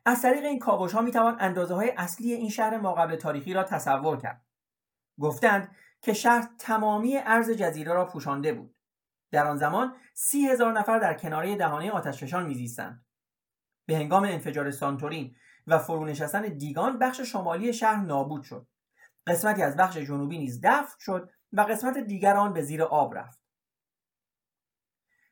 از 0.05 0.23
طریق 0.23 0.45
این 0.45 0.59
کاوش 0.59 0.93
ها 0.93 1.01
می 1.01 1.11
توان 1.11 1.37
اندازه 1.41 1.75
های 1.75 1.93
اصلی 1.97 2.33
این 2.33 2.51
شهر 2.51 2.77
ماقبل 2.77 3.17
تاریخی 3.17 3.55
را 3.55 3.65
تصور 3.65 4.17
کرد. 4.17 4.47
گفتند 5.21 5.77
که 6.01 6.13
شهر 6.13 6.49
تمامی 6.59 7.17
ارز 7.17 7.51
جزیره 7.51 7.93
را 7.93 8.07
پوشانده 8.07 8.53
بود. 8.53 8.75
در 9.31 9.47
آن 9.47 9.57
زمان 9.57 9.97
سی 10.15 10.47
هزار 10.47 10.73
نفر 10.73 10.99
در 10.99 11.15
کناره 11.15 11.57
دهانه 11.57 11.91
آتشفشان 11.91 12.47
میزیستند. 12.47 13.05
به 13.87 13.97
هنگام 13.97 14.25
انفجار 14.25 14.71
سانتورین 14.71 15.37
و 15.67 15.79
فرونشستن 15.79 16.43
دیگان 16.43 16.99
بخش 16.99 17.21
شمالی 17.21 17.73
شهر 17.73 18.05
نابود 18.05 18.43
شد. 18.43 18.69
قسمتی 19.27 19.63
از 19.63 19.77
بخش 19.77 19.97
جنوبی 19.97 20.39
نیز 20.39 20.61
دفن 20.65 20.97
شد 20.99 21.31
و 21.53 21.61
قسمت 21.61 21.99
دیگر 21.99 22.37
آن 22.37 22.53
به 22.53 22.63
زیر 22.63 22.83
آب 22.83 23.19
رفت. 23.19 23.43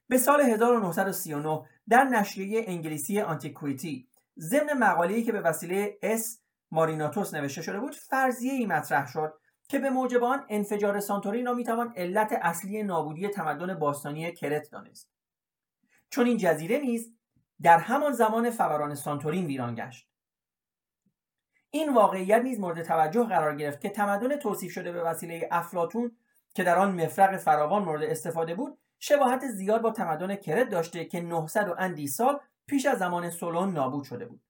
به 0.08 0.18
سال 0.18 0.40
1939 0.40 1.68
در 1.88 2.04
نشریه 2.04 2.64
انگلیسی 2.66 3.20
آنتیکویتی 3.20 4.09
ضمن 4.40 4.72
مقاله‌ای 4.78 5.22
که 5.22 5.32
به 5.32 5.40
وسیله 5.40 5.98
اس 6.02 6.40
ماریناتوس 6.70 7.34
نوشته 7.34 7.62
شده 7.62 7.80
بود 7.80 7.94
فرضیه 7.94 8.52
ای 8.52 8.66
مطرح 8.66 9.06
شد 9.06 9.34
که 9.68 9.78
به 9.78 9.90
موجب 9.90 10.24
آن 10.24 10.46
انفجار 10.48 11.00
سانتورین 11.00 11.46
را 11.46 11.54
می‌توان 11.54 11.92
علت 11.96 12.38
اصلی 12.42 12.82
نابودی 12.82 13.28
تمدن 13.28 13.74
باستانی 13.74 14.32
کرت 14.32 14.70
دانست. 14.70 15.10
چون 16.10 16.26
این 16.26 16.36
جزیره 16.36 16.78
نیز 16.78 17.14
در 17.62 17.78
همان 17.78 18.12
زمان 18.12 18.50
فوران 18.50 18.94
سانتورین 18.94 19.46
ویران 19.46 19.74
گشت. 19.74 20.10
این 21.70 21.94
واقعیت 21.94 22.42
نیز 22.42 22.60
مورد 22.60 22.82
توجه 22.82 23.24
قرار 23.24 23.56
گرفت 23.56 23.80
که 23.80 23.88
تمدن 23.88 24.36
توصیف 24.36 24.72
شده 24.72 24.92
به 24.92 25.02
وسیله 25.02 25.48
افلاتون 25.50 26.16
که 26.54 26.64
در 26.64 26.78
آن 26.78 27.04
مفرق 27.04 27.36
فراوان 27.36 27.82
مورد 27.82 28.02
استفاده 28.02 28.54
بود 28.54 28.78
شباهت 28.98 29.46
زیاد 29.46 29.82
با 29.82 29.90
تمدن 29.90 30.36
کرت 30.36 30.68
داشته 30.68 31.04
که 31.04 31.20
900 31.20 31.68
و 31.68 31.74
اندی 31.78 32.06
سال 32.06 32.40
پیش 32.70 32.86
از 32.86 32.98
زمان 32.98 33.30
سولون 33.30 33.72
نابود 33.72 34.04
شده 34.04 34.26
بود. 34.26 34.40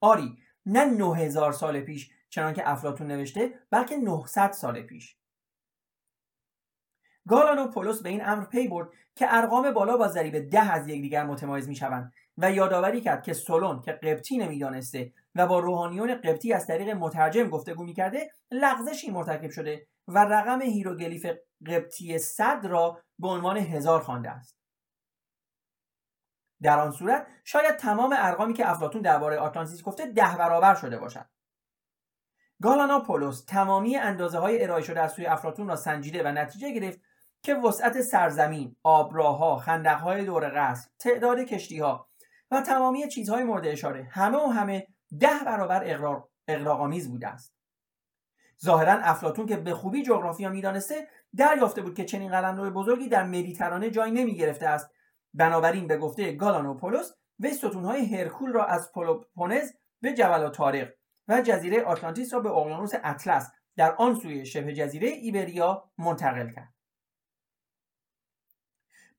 آری 0.00 0.38
نه 0.66 0.84
9000 0.84 1.52
سال 1.52 1.80
پیش 1.80 2.10
چنانکه 2.30 2.70
افلاتون 2.70 3.06
نوشته 3.06 3.54
بلکه 3.70 3.96
900 3.96 4.52
سال 4.52 4.82
پیش. 4.82 5.16
گالانوپولس 7.28 8.02
به 8.02 8.08
این 8.08 8.26
امر 8.26 8.44
پی 8.44 8.68
برد 8.68 8.88
که 9.14 9.26
ارقام 9.28 9.70
بالا 9.70 9.96
با 9.96 10.08
ضریب 10.08 10.50
ده 10.50 10.72
از 10.72 10.88
یکدیگر 10.88 11.26
متمایز 11.26 11.68
می‌شوند 11.68 12.12
و 12.38 12.52
یادآوری 12.52 13.00
کرد 13.00 13.22
که 13.22 13.32
سولون 13.32 13.80
که 13.80 13.92
قبطی 13.92 14.38
نمی‌دانسته 14.38 15.12
و 15.34 15.46
با 15.46 15.58
روحانیون 15.58 16.14
قبطی 16.14 16.52
از 16.52 16.66
طریق 16.66 16.88
مترجم 16.88 17.48
گفتگو 17.48 17.84
می‌کرده 17.84 18.30
لغزشی 18.50 19.10
مرتکب 19.10 19.50
شده 19.50 19.86
و 20.08 20.18
رقم 20.18 20.62
هیروگلیف 20.62 21.26
قبطی 21.66 22.18
صد 22.18 22.66
را 22.66 23.02
به 23.18 23.28
عنوان 23.28 23.56
هزار 23.56 24.00
خوانده 24.00 24.30
است. 24.30 24.55
در 26.62 26.78
آن 26.78 26.90
صورت 26.90 27.26
شاید 27.44 27.76
تمام 27.76 28.14
ارقامی 28.18 28.54
که 28.54 28.70
افلاطون 28.70 29.02
درباره 29.02 29.38
آتلانتیس 29.38 29.82
گفته 29.82 30.06
ده 30.06 30.36
برابر 30.38 30.74
شده 30.74 30.98
باشد. 30.98 31.26
گالاناپولوس 32.62 33.44
تمامی 33.44 33.96
اندازه 33.96 34.38
های 34.38 34.62
ارائه 34.62 34.82
شده 34.82 35.00
از 35.00 35.12
سوی 35.12 35.26
افلاتون 35.26 35.68
را 35.68 35.76
سنجیده 35.76 36.22
و 36.22 36.26
نتیجه 36.32 36.72
گرفت 36.72 37.00
که 37.42 37.54
وسعت 37.54 38.00
سرزمین، 38.00 38.76
آبراهها، 38.82 39.56
خندقهای 39.56 40.24
دور 40.24 40.52
قصر، 40.54 40.88
تعداد 40.98 41.38
کشتیها 41.38 42.08
و 42.50 42.60
تمامی 42.60 43.08
چیزهای 43.08 43.44
مورد 43.44 43.66
اشاره 43.66 44.08
همه 44.10 44.38
و 44.38 44.46
همه 44.46 44.86
ده 45.20 45.44
برابر 45.46 46.08
اقراقآمیز 46.48 47.10
بوده 47.10 47.28
است. 47.28 47.56
ظاهرا 48.64 48.92
افلاتون 48.92 49.46
که 49.46 49.56
به 49.56 49.74
خوبی 49.74 50.02
جغرافیا 50.02 50.48
می‌دانسته 50.48 51.08
دریافته 51.36 51.82
بود 51.82 51.94
که 51.94 52.04
چنین 52.04 52.30
قلمرو 52.30 52.70
بزرگی 52.70 53.08
در 53.08 53.24
مدیترانه 53.24 53.90
جای 53.90 54.10
نمی 54.10 54.34
گرفته 54.34 54.68
است 54.68 54.90
بنابراین 55.36 55.86
به 55.86 55.96
گفته 55.96 56.32
گالانوپولوس 56.32 57.12
وی 57.40 57.54
ستونهای 57.54 58.16
هرکول 58.16 58.52
را 58.52 58.64
از 58.64 58.92
پلوپونز 58.92 59.72
به 60.00 60.12
جبل 60.12 60.48
تاریخ 60.48 60.88
و 61.28 61.42
جزیره 61.42 61.82
آتلانتیس 61.82 62.34
را 62.34 62.40
به 62.40 62.50
اقیانوس 62.50 62.92
اطلس 63.04 63.50
در 63.76 63.94
آن 63.94 64.14
سوی 64.14 64.46
شبه 64.46 64.74
جزیره 64.74 65.08
ایبریا 65.08 65.90
منتقل 65.98 66.50
کرد. 66.50 66.74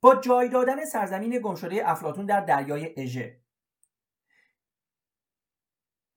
با 0.01 0.15
جای 0.15 0.49
دادن 0.49 0.86
سرزمین 0.86 1.39
گمشده 1.39 1.89
افلاتون 1.89 2.25
در 2.25 2.41
دریای 2.41 2.93
اژه 2.97 3.39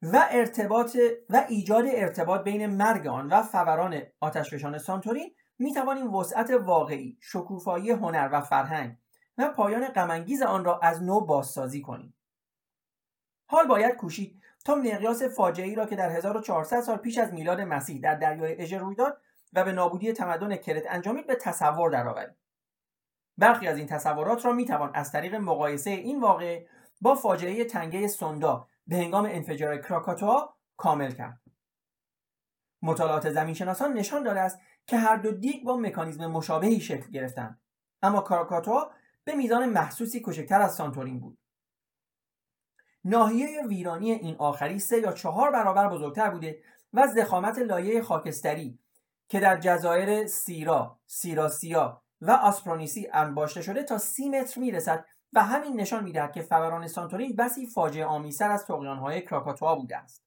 و 0.03 0.27
ارتباط 0.31 0.97
و 1.31 1.47
ایجاد 1.49 1.85
ارتباط 1.87 2.45
بین 2.45 2.67
مرگ 2.67 3.07
آن 3.07 3.27
و 3.27 3.43
فوران 3.43 4.03
آتشفشان 4.21 4.79
سانتورین 4.79 5.35
می 5.59 5.75
توانیم 5.75 6.15
وسعت 6.15 6.51
واقعی، 6.51 7.19
شکوفایی 7.21 7.91
هنر 7.91 8.29
و 8.33 8.41
فرهنگ 8.41 8.97
و 9.39 9.49
پایان 9.49 9.89
غمانگیز 9.89 10.43
آن 10.43 10.65
را 10.65 10.79
از 10.79 11.03
نو 11.03 11.21
بازسازی 11.21 11.83
کنیم. 11.83 12.15
حال 13.47 13.67
باید 13.67 13.97
کوشید 13.97 14.43
تا 14.65 14.75
مقیاس 14.75 15.23
فاجعه 15.23 15.75
را 15.75 15.87
که 15.87 15.97
در 15.97 16.11
1400 16.11 16.81
سال 16.81 16.97
پیش 16.97 17.19
از 17.19 17.33
میلاد 17.33 17.61
مسیح 17.61 18.01
در 18.01 18.15
دریای 18.15 18.63
اژه 18.63 18.79
روی 18.79 18.95
داد 18.95 19.21
و 19.53 19.65
به 19.65 19.73
نابودی 19.73 20.13
تمدن 20.13 20.57
کرت 20.57 20.83
انجامید 20.89 21.27
به 21.27 21.35
تصور 21.35 21.91
درآوریم. 21.91 22.37
برخی 23.39 23.67
از 23.67 23.77
این 23.77 23.87
تصورات 23.87 24.45
را 24.45 24.53
می‌توان 24.53 24.91
از 24.95 25.13
طریق 25.13 25.35
مقایسه 25.35 25.91
این 25.91 26.21
واقعه 26.21 26.69
با 27.01 27.15
فاجعه 27.15 27.65
تنگه 27.65 28.09
سوندا 28.09 28.69
به 28.87 28.97
هنگام 28.97 29.25
انفجار 29.25 29.77
کراکاتوا 29.77 30.55
کامل 30.77 31.11
کرد. 31.11 31.41
مطالعات 32.83 33.31
زمینشناسان 33.31 33.93
نشان 33.93 34.23
داده 34.23 34.41
است 34.41 34.61
که 34.87 34.97
هر 34.97 35.17
دو 35.17 35.33
دیگ 35.33 35.65
با 35.65 35.77
مکانیزم 35.77 36.27
مشابهی 36.27 36.81
شکل 36.81 37.11
گرفتند 37.11 37.61
اما 38.03 38.21
کراکاتوا 38.21 38.91
به 39.25 39.35
میزان 39.35 39.69
محسوسی 39.69 40.21
کوچکتر 40.21 40.61
از 40.61 40.75
سانتورین 40.75 41.21
بود. 41.21 41.39
ناحیه 43.05 43.67
ویرانی 43.69 44.13
این 44.13 44.37
آخری 44.39 44.79
سه 44.79 45.01
یا 45.01 45.13
چهار 45.13 45.51
برابر 45.51 45.89
بزرگتر 45.89 46.31
بوده 46.31 46.63
و 46.93 47.07
زخامت 47.07 47.59
لایه 47.59 48.03
خاکستری 48.03 48.79
که 49.29 49.41
در 49.41 49.57
جزایر 49.61 50.27
سیرا، 50.27 51.01
سیراسیا 51.07 52.03
و 52.21 52.31
آسپرونیسی 52.31 53.09
انباشته 53.13 53.63
شده 53.63 53.83
تا 53.83 53.99
سی 53.99 54.29
متر 54.29 54.61
می‌رسد 54.61 55.05
و 55.33 55.43
همین 55.43 55.81
نشان 55.81 56.05
می‌دهد 56.05 56.33
که 56.33 56.43
فوران 56.43 56.89
سانتورین 56.89 57.37
بسی 57.37 57.67
فاجعه 57.67 58.05
آمیزتر 58.05 58.51
از 58.51 58.65
تقیانهای 58.65 59.23
کراکاتوا 59.23 59.75
بوده 59.75 59.97
است. 59.97 60.25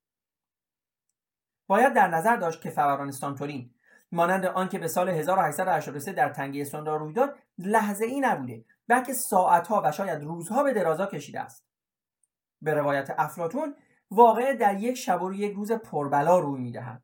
باید 1.67 1.93
در 1.93 2.07
نظر 2.07 2.35
داشت 2.35 2.61
که 2.61 2.69
فوران 2.69 3.11
سانتورین 3.11 3.73
مانند 4.11 4.45
آنکه 4.45 4.79
به 4.79 4.87
سال 4.87 5.09
1883 5.09 6.13
در 6.13 6.29
تنگه 6.29 6.63
سوندا 6.63 6.95
روی 6.95 7.13
داد 7.13 7.35
لحظه 7.57 8.05
ای 8.05 8.19
نبوده 8.19 8.65
بلکه 8.87 9.13
ساعتها 9.13 9.81
و 9.85 9.91
شاید 9.91 10.23
روزها 10.23 10.63
به 10.63 10.73
درازا 10.73 11.05
کشیده 11.05 11.39
است. 11.39 11.65
به 12.61 12.73
روایت 12.73 13.15
افلاتون 13.17 13.75
واقع 14.11 14.53
در 14.53 14.79
یک 14.79 14.95
شب 14.95 15.21
و 15.23 15.33
یک 15.33 15.53
روز 15.53 15.71
پربلا 15.71 16.39
روی 16.39 16.61
می‌دهد. 16.61 17.03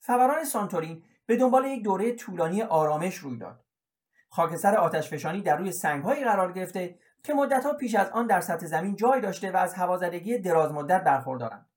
فوران 0.00 0.44
سانتورین 0.44 1.04
به 1.26 1.36
دنبال 1.36 1.64
یک 1.64 1.84
دوره 1.84 2.12
طولانی 2.12 2.62
آرامش 2.62 3.16
روی 3.16 3.38
داد. 3.38 3.64
خاکستر 4.28 4.76
آتشفشانی 4.76 5.42
در 5.42 5.56
روی 5.56 5.72
سنگهایی 5.72 6.24
قرار 6.24 6.52
گرفته 6.52 6.98
که 7.22 7.34
مدتها 7.34 7.72
پیش 7.72 7.94
از 7.94 8.10
آن 8.10 8.26
در 8.26 8.40
سطح 8.40 8.66
زمین 8.66 8.96
جای 8.96 9.20
داشته 9.20 9.50
و 9.52 9.56
از 9.56 9.74
هوازدگی 9.74 10.38
دراز 10.38 10.72
مدت 10.72 11.04
برخوردارند. 11.04 11.70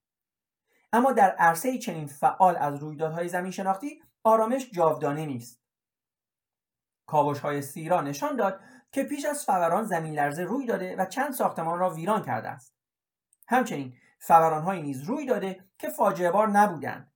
اما 0.94 1.12
در 1.12 1.30
عرصه 1.30 1.78
چنین 1.78 2.08
فعال 2.08 2.58
از 2.58 2.76
رویدادهای 2.76 3.30
زمین 3.30 3.52
شناختی 3.52 4.02
آرامش 4.24 4.70
جاودانه 4.72 5.26
نیست. 5.26 5.59
کاوش 7.10 7.40
های 7.40 7.62
سیرا 7.62 8.02
نشان 8.02 8.36
داد 8.36 8.60
که 8.92 9.04
پیش 9.04 9.26
از 9.26 9.46
فوران 9.46 9.84
زمین 9.84 10.14
لرزه 10.14 10.44
روی 10.44 10.66
داده 10.66 10.96
و 10.96 11.06
چند 11.06 11.34
ساختمان 11.34 11.80
را 11.80 11.90
ویران 11.90 12.24
کرده 12.24 12.50
است. 12.50 12.76
همچنین 13.48 13.94
فوران 14.20 14.76
نیز 14.76 15.04
روی 15.04 15.26
داده 15.26 15.66
که 15.78 15.90
فاجعه 15.90 16.32
بار 16.32 16.48
نبودند. 16.48 17.12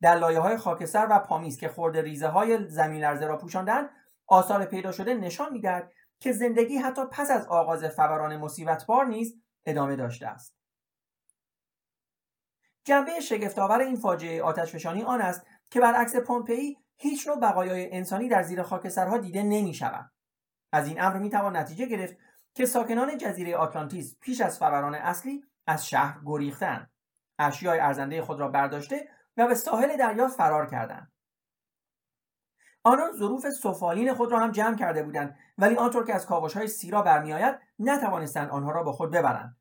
در 0.00 0.14
لایه 0.14 0.38
های 0.38 0.56
خاکستر 0.56 1.06
و 1.10 1.18
پامیز 1.18 1.56
که 1.56 1.68
خورده 1.68 2.02
ریزه 2.02 2.28
های 2.28 2.68
زمین 2.68 3.00
لرزه 3.00 3.26
را 3.26 3.38
پوشاندند 3.38 3.90
آثار 4.26 4.64
پیدا 4.64 4.92
شده 4.92 5.14
نشان 5.14 5.52
می‌دهد 5.52 5.92
که 6.20 6.32
زندگی 6.32 6.76
حتی 6.76 7.02
پس 7.12 7.30
از 7.30 7.46
آغاز 7.46 7.84
فوران 7.84 8.36
مصیبتبار 8.36 9.06
نیز 9.06 9.42
ادامه 9.66 9.96
داشته 9.96 10.26
است. 10.26 10.54
جنبه 12.84 13.20
شگفتآور 13.20 13.80
این 13.80 13.96
فاجعه 13.96 14.42
آتشفشانی 14.42 15.02
آن 15.02 15.20
است 15.20 15.46
که 15.70 15.80
برعکس 15.80 16.16
پومپئی 16.16 16.78
هیچ 16.98 17.28
نوع 17.28 17.40
بقایای 17.40 17.92
انسانی 17.92 18.28
در 18.28 18.42
زیر 18.42 18.62
خاکسترها 18.62 19.18
دیده 19.18 19.42
نمی 19.42 19.74
شود. 19.74 20.10
از 20.72 20.88
این 20.88 21.02
امر 21.02 21.18
می 21.18 21.30
توان 21.30 21.56
نتیجه 21.56 21.86
گرفت 21.86 22.16
که 22.54 22.66
ساکنان 22.66 23.18
جزیره 23.18 23.56
آتلانتیس 23.56 24.16
پیش 24.20 24.40
از 24.40 24.58
فوران 24.58 24.94
اصلی 24.94 25.44
از 25.66 25.88
شهر 25.88 26.20
گریختند. 26.26 26.90
اشیای 27.38 27.78
ارزنده 27.78 28.22
خود 28.22 28.40
را 28.40 28.48
برداشته 28.48 29.08
و 29.36 29.46
به 29.46 29.54
ساحل 29.54 29.96
دریا 29.96 30.28
فرار 30.28 30.66
کردند. 30.70 31.12
آنان 32.82 33.12
ظروف 33.12 33.50
سفالین 33.50 34.14
خود 34.14 34.32
را 34.32 34.38
هم 34.38 34.50
جمع 34.50 34.76
کرده 34.76 35.02
بودند 35.02 35.38
ولی 35.58 35.76
آنطور 35.76 36.06
که 36.06 36.14
از 36.14 36.26
کاوش 36.26 36.56
های 36.56 36.68
سیرا 36.68 37.02
برمیآید 37.02 37.58
نتوانستند 37.78 38.50
آنها 38.50 38.70
را 38.70 38.82
با 38.82 38.92
خود 38.92 39.10
ببرند. 39.10 39.56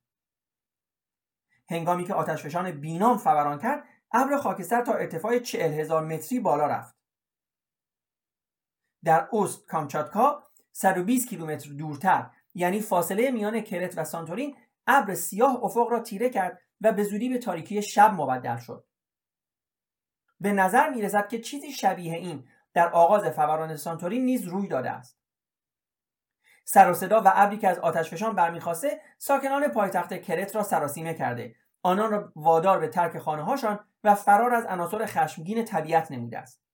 هنگامی 1.69 2.06
که 2.06 2.13
آتشفشان 2.13 2.71
بینام 2.71 3.17
فوران 3.17 3.60
کرد 3.60 3.84
ابر 4.12 4.38
خاکستر 4.38 4.82
تا 4.82 4.93
ارتفاع 4.93 5.39
چهل 5.39 5.73
هزار 5.73 6.06
متری 6.06 6.39
بالا 6.39 6.67
رفت. 6.67 6.96
در 9.08 9.28
اوست 9.32 9.67
کامچاتکا 9.67 10.43
120 10.72 11.30
کیلومتر 11.30 11.70
دورتر 11.70 12.30
یعنی 12.54 12.82
فاصله 12.82 13.32
میان 13.32 13.62
کرت 13.62 13.98
و 13.98 14.04
سانتورین 14.04 14.56
ابر 14.88 15.13
سیاه 15.13 15.63
افق 15.63 15.88
را 15.91 16.00
تیره 16.00 16.30
کرد 16.30 16.62
و 16.82 16.91
به 16.91 17.04
زودی 17.04 17.30
به 17.30 17.38
تاریکی 17.38 17.82
شب 17.82 18.13
مبدل 18.13 18.58
شد. 18.58 18.86
به 20.39 20.52
نظر 20.52 20.89
می 20.89 21.02
رسد 21.02 21.28
که 21.28 21.39
چیزی 21.39 21.72
شبیه 21.72 22.13
این 22.13 22.48
در 22.74 22.89
آغاز 22.89 23.24
فوران 23.24 23.76
سانتورین 23.76 24.26
نیز 24.26 24.43
روی 24.43 24.67
داده 24.67 24.91
است. 24.91 25.20
سر 26.65 26.91
و 26.91 26.93
صدا 26.93 27.22
و 27.22 27.32
ابری 27.36 27.58
که 27.58 27.67
از 27.67 27.80
آتشفشان 27.80 28.36
برمیخواسته 28.36 29.02
ساکنان 29.17 29.67
پایتخت 29.67 30.22
کرت 30.22 30.56
را 30.56 30.63
سراسیمه 30.63 31.13
کرده. 31.13 31.56
آنان 31.84 32.12
را 32.12 32.32
وادار 32.36 32.80
به 32.80 32.88
ترک 32.88 33.17
خانه 33.17 33.43
هاشان 33.43 33.80
و 34.04 34.15
فرار 34.15 34.54
از 34.54 34.65
عناصر 34.65 35.06
خشمگین 35.06 35.65
طبیعت 35.65 36.12
نموده 36.12 36.39
است. 36.39 36.66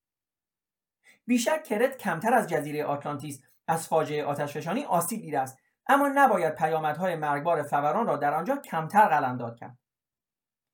بیشک 1.26 1.64
کرت 1.64 1.98
کمتر 1.98 2.34
از 2.34 2.48
جزیره 2.48 2.84
آتلانتیس 2.84 3.42
از 3.68 3.88
فاجعه 3.88 4.24
آتشفشانی 4.24 4.84
آسیب 4.84 5.20
دیده 5.20 5.40
است. 5.40 5.58
اما 5.86 6.08
نباید 6.14 6.54
پیامدهای 6.54 7.16
مرگبار 7.16 7.62
فوران 7.62 8.06
را 8.06 8.16
در 8.16 8.34
آنجا 8.34 8.56
کمتر 8.56 9.08
قلمداد 9.08 9.56
کرد. 9.56 9.78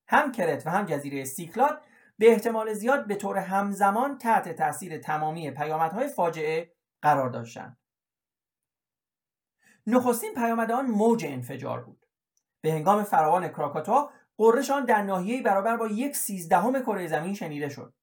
هم 0.08 0.32
کرت 0.32 0.66
و 0.66 0.70
هم 0.70 0.86
جزیره 0.86 1.24
سیکلاد 1.24 1.82
به 2.18 2.30
احتمال 2.30 2.72
زیاد 2.72 3.06
به 3.06 3.14
طور 3.14 3.38
همزمان 3.38 4.18
تحت 4.18 4.48
تاثیر 4.48 4.98
تمامی 4.98 5.50
پیامدهای 5.50 6.08
فاجعه 6.08 6.72
قرار 7.02 7.30
داشتند. 7.30 7.78
نخستین 9.86 10.34
پیامد 10.34 10.70
آن 10.70 10.86
موج 10.86 11.24
انفجار 11.24 11.84
بود. 11.84 12.06
به 12.60 12.72
هنگام 12.72 13.02
فراوان 13.02 13.48
کراکاتوا 13.48 14.10
قررش 14.36 14.70
آن 14.70 14.84
در 14.84 15.02
ناحیه 15.02 15.42
برابر 15.42 15.76
با 15.76 15.86
یک 15.86 16.16
سیزدهم 16.16 16.82
کره 16.82 17.06
زمین 17.06 17.34
شنیده 17.34 17.68
شد. 17.68 17.94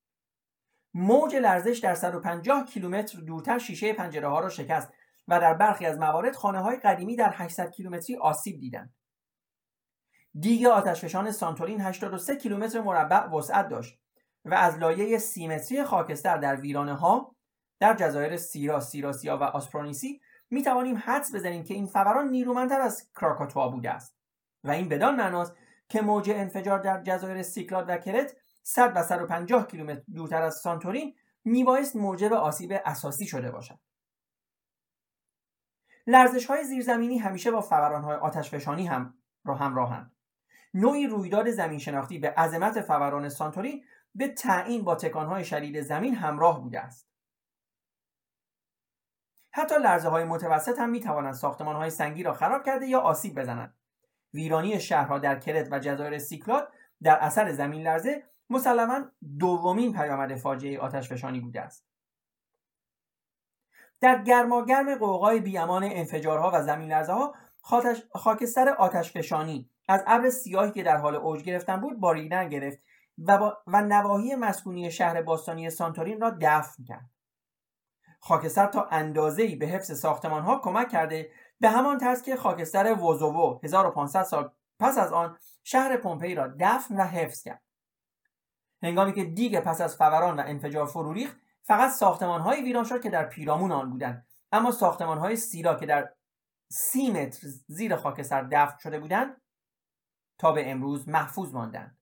موج 0.99 1.35
لرزش 1.35 1.77
در 1.77 1.95
150 1.95 2.65
کیلومتر 2.65 3.19
دورتر 3.19 3.59
شیشه 3.59 3.93
پنجره 3.93 4.27
ها 4.27 4.39
را 4.39 4.49
شکست 4.49 4.93
و 5.27 5.39
در 5.39 5.53
برخی 5.53 5.85
از 5.85 5.97
موارد 5.97 6.35
خانه 6.35 6.59
های 6.59 6.77
قدیمی 6.77 7.15
در 7.15 7.31
800 7.33 7.71
کیلومتری 7.71 8.15
آسیب 8.15 8.59
دیدند. 8.59 8.93
دیگ 10.39 10.65
آتشفشان 10.65 11.31
سانتورین 11.31 11.81
83 11.81 12.35
کیلومتر 12.35 12.81
مربع 12.81 13.29
وسعت 13.29 13.67
داشت 13.69 13.99
و 14.45 14.53
از 14.53 14.77
لایه 14.77 15.17
سیمتری 15.17 15.83
خاکستر 15.83 16.37
در 16.37 16.55
ویرانه 16.55 16.93
ها 16.93 17.35
در 17.79 17.93
جزایر 17.93 18.37
ترا، 18.37 18.79
تراسیا 18.79 19.37
و 19.37 19.43
آسپرونیسی 19.43 20.21
می 20.49 20.63
توانیم 20.63 21.01
حدس 21.05 21.35
بزنیم 21.35 21.63
که 21.63 21.73
این 21.73 21.85
فوران 21.85 22.29
نیرومندتر 22.29 22.81
از 22.81 23.09
کراکاتوا 23.15 23.67
بوده 23.69 23.91
است 23.91 24.17
و 24.63 24.71
این 24.71 24.89
بدان 24.89 25.15
معناست 25.15 25.53
که 25.89 26.01
موج 26.01 26.29
انفجار 26.29 26.79
در 26.79 27.03
جزایر 27.03 27.41
سیکلاد 27.43 27.85
و 27.89 27.97
کرت 27.97 28.35
100 28.67 28.91
و 28.95 29.03
150 29.03 29.67
کیلومتر 29.67 30.01
دورتر 30.13 30.41
از 30.41 30.55
سانتورین 30.55 31.15
میبایست 31.45 31.95
موجب 31.95 32.33
آسیب 32.33 32.81
اساسی 32.85 33.25
شده 33.25 33.51
باشد. 33.51 33.79
لرزش 36.07 36.45
های 36.45 36.63
زیرزمینی 36.63 37.17
همیشه 37.17 37.51
با 37.51 37.61
فوران 37.61 38.03
های 38.03 38.15
آتشفشانی 38.15 38.87
همراهند. 38.87 40.15
نوعی 40.73 41.07
رویداد 41.07 41.49
زمین 41.49 41.79
شناختی 41.79 42.19
به 42.19 42.29
عظمت 42.29 42.81
فوران 42.81 43.29
سانتورین 43.29 43.83
به 44.15 44.27
تعیین 44.27 44.83
با 44.83 44.95
تکانهای 44.95 45.45
شدید 45.45 45.81
زمین 45.81 46.15
همراه 46.15 46.63
بوده 46.63 46.79
است. 46.79 47.09
حتی 49.51 49.75
لرزه 49.75 50.09
های 50.09 50.23
متوسط 50.23 50.79
هم 50.79 50.89
می 50.89 50.99
توانند 50.99 51.33
ساختمان 51.33 51.75
های 51.75 51.89
سنگی 51.89 52.23
را 52.23 52.33
خراب 52.33 52.63
کرده 52.63 52.85
یا 52.85 52.99
آسیب 52.99 53.39
بزنند. 53.39 53.75
ویرانی 54.33 54.79
شهرها 54.79 55.19
در 55.19 55.39
کرت 55.39 55.67
و 55.71 55.79
جزایر 55.79 56.17
سیکلاد 56.17 56.71
در 57.01 57.17
اثر 57.19 57.51
زمین 57.51 57.83
لرزه 57.83 58.23
مسلما 58.49 59.05
دومین 59.39 59.93
پیامد 59.93 60.35
فاجعه 60.35 60.79
آتشفشانی 60.79 61.39
بوده 61.39 61.61
است. 61.61 61.87
در 64.01 64.23
گرماگرم 64.23 64.95
قوقای 64.95 65.39
بیامان 65.39 65.83
انفجارها 65.83 66.51
و 66.53 66.63
زمین 66.63 66.91
لرزه 66.91 67.13
ها 67.13 67.35
خاکستر 68.13 68.69
آتشفشانی 68.69 69.69
از 69.87 70.03
ابر 70.07 70.29
سیاهی 70.29 70.71
که 70.71 70.83
در 70.83 70.97
حال 70.97 71.15
اوج 71.15 71.43
گرفتن 71.43 71.81
بود 71.81 71.99
باریدن 71.99 72.49
گرفت 72.49 72.79
و, 73.17 73.51
و 73.67 73.81
نواحی 73.81 74.35
مسکونی 74.35 74.91
شهر 74.91 75.21
باستانی 75.21 75.69
سانتورین 75.69 76.21
را 76.21 76.37
دفن 76.41 76.83
کرد. 76.83 77.09
خاکستر 78.19 78.65
تا 78.65 78.87
اندازه‌ای 78.91 79.55
به 79.55 79.65
حفظ 79.65 79.99
ساختمان 79.99 80.43
ها 80.43 80.59
کمک 80.59 80.89
کرده 80.89 81.31
به 81.59 81.69
همان 81.69 81.97
طرز 81.97 82.21
که 82.21 82.35
خاکستر 82.35 82.93
وزوو 82.93 83.59
1500 83.63 84.23
سال 84.23 84.51
پس 84.79 84.97
از 84.97 85.13
آن 85.13 85.37
شهر 85.63 85.97
پومپئی 85.97 86.35
را 86.35 86.47
دفن 86.59 86.95
و 86.95 87.03
حفظ 87.03 87.43
کرد. 87.43 87.66
هنگامی 88.83 89.13
که 89.13 89.23
دیگ 89.23 89.59
پس 89.59 89.81
از 89.81 89.97
فوران 89.97 90.39
و 90.39 90.43
انفجار 90.45 90.85
فرو 90.85 91.13
ریخت 91.13 91.37
فقط 91.63 91.91
ساختمان 91.91 92.41
های 92.41 92.61
ویران 92.61 92.83
شد 92.83 93.01
که 93.01 93.09
در 93.09 93.25
پیرامون 93.25 93.71
آن 93.71 93.89
بودند. 93.89 94.27
اما 94.51 94.71
ساختمان 94.71 95.17
های 95.17 95.35
سیرا 95.35 95.75
که 95.75 95.85
در 95.85 96.13
سی 96.69 97.11
متر 97.11 97.47
زیر 97.67 97.95
خاکستر 97.95 98.43
دفن 98.43 98.77
شده 98.77 98.99
بودند 98.99 99.41
تا 100.37 100.51
به 100.51 100.71
امروز 100.71 101.09
محفوظ 101.09 101.53
ماندند. 101.53 101.97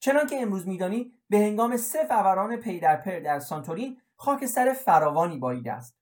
چنان 0.00 0.26
که 0.26 0.42
امروز 0.42 0.68
میدانیم 0.68 1.12
به 1.28 1.38
هنگام 1.38 1.76
سه 1.76 2.06
فوران 2.06 2.56
پی 2.56 2.80
در 2.80 2.96
پی 2.96 3.18
در 3.20 3.38
سانتورین 3.38 4.00
خاکستر 4.16 4.72
فراوانی 4.72 5.38
باریده 5.38 5.72
است. 5.72 5.98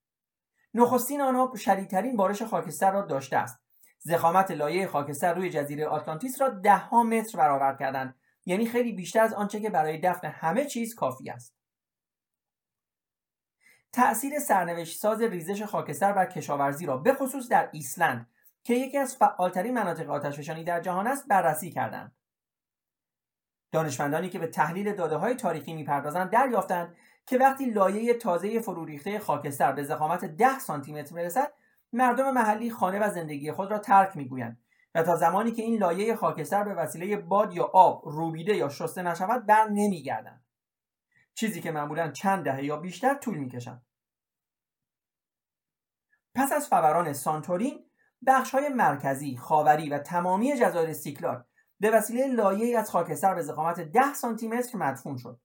نخستین 0.74 1.20
آنها 1.20 1.52
شدیدترین 1.56 2.16
بارش 2.16 2.42
خاکستر 2.42 2.92
را 2.92 3.02
داشته 3.02 3.36
است. 3.36 3.62
ضخامت 3.98 4.50
لایه 4.50 4.86
خاکستر 4.86 5.34
روی 5.34 5.50
جزیره 5.50 5.86
آتلانتیس 5.86 6.40
را 6.40 6.48
ده 6.48 6.94
متر 6.94 7.38
برآورد 7.38 7.78
کردند. 7.78 8.14
یعنی 8.46 8.66
خیلی 8.66 8.92
بیشتر 8.92 9.20
از 9.20 9.34
آنچه 9.34 9.60
که 9.60 9.70
برای 9.70 9.98
دفن 9.98 10.28
همه 10.28 10.64
چیز 10.64 10.94
کافی 10.94 11.30
است. 11.30 11.56
تأثیر 13.92 14.38
سرنوشت 14.38 15.00
ساز 15.00 15.22
ریزش 15.22 15.62
خاکستر 15.62 16.12
بر 16.12 16.26
کشاورزی 16.26 16.86
را 16.86 16.96
به 16.96 17.14
خصوص 17.14 17.48
در 17.48 17.68
ایسلند 17.72 18.30
که 18.64 18.74
یکی 18.74 18.98
از 18.98 19.16
فعالترین 19.16 19.74
مناطق 19.74 20.10
آتشفشانی 20.10 20.64
در 20.64 20.80
جهان 20.80 21.06
است 21.06 21.28
بررسی 21.28 21.70
کردند. 21.70 22.16
دانشمندانی 23.72 24.28
که 24.28 24.38
به 24.38 24.46
تحلیل 24.46 24.92
داده 24.94 25.16
های 25.16 25.34
تاریخی 25.34 25.74
می‌پردازند 25.74 26.30
دریافتند 26.30 26.96
که 27.26 27.38
وقتی 27.38 27.64
لایه 27.64 28.14
تازه 28.14 28.60
فروریخته 28.60 29.18
خاکستر 29.18 29.72
به 29.72 29.82
ضخامت 29.82 30.24
10 30.24 30.58
سانتی 30.58 30.92
متر 30.92 31.14
برسد 31.14 31.52
مردم 31.92 32.30
محلی 32.30 32.70
خانه 32.70 32.98
و 32.98 33.10
زندگی 33.10 33.52
خود 33.52 33.70
را 33.70 33.78
ترک 33.78 34.16
می‌گویند. 34.16 34.61
و 34.94 35.02
تا 35.02 35.16
زمانی 35.16 35.52
که 35.52 35.62
این 35.62 35.78
لایه 35.78 36.16
خاکستر 36.16 36.64
به 36.64 36.74
وسیله 36.74 37.16
باد 37.16 37.52
یا 37.52 37.64
آب 37.64 38.02
روبیده 38.04 38.56
یا 38.56 38.68
شسته 38.68 39.02
نشود 39.02 39.46
بر 39.46 39.68
نمیگردند 39.68 40.44
چیزی 41.34 41.60
که 41.60 41.70
معمولا 41.70 42.10
چند 42.10 42.44
دهه 42.44 42.64
یا 42.64 42.76
بیشتر 42.76 43.14
طول 43.14 43.38
می‌کشد 43.38 43.82
پس 46.34 46.52
از 46.52 46.68
فوران 46.68 47.12
سانتورین 47.12 47.84
بخش 48.26 48.50
های 48.50 48.68
مرکزی، 48.68 49.36
خاوری 49.36 49.90
و 49.90 49.98
تمامی 49.98 50.56
جزایر 50.56 50.92
سیکلار 50.92 51.46
به 51.80 51.90
وسیله 51.90 52.26
لایه 52.26 52.78
از 52.78 52.90
خاکستر 52.90 53.34
به 53.34 53.42
ضخامت 53.42 53.80
10 53.80 54.14
سانتی 54.14 54.48
متر 54.48 54.78
مدفون 54.78 55.16
شد. 55.16 55.40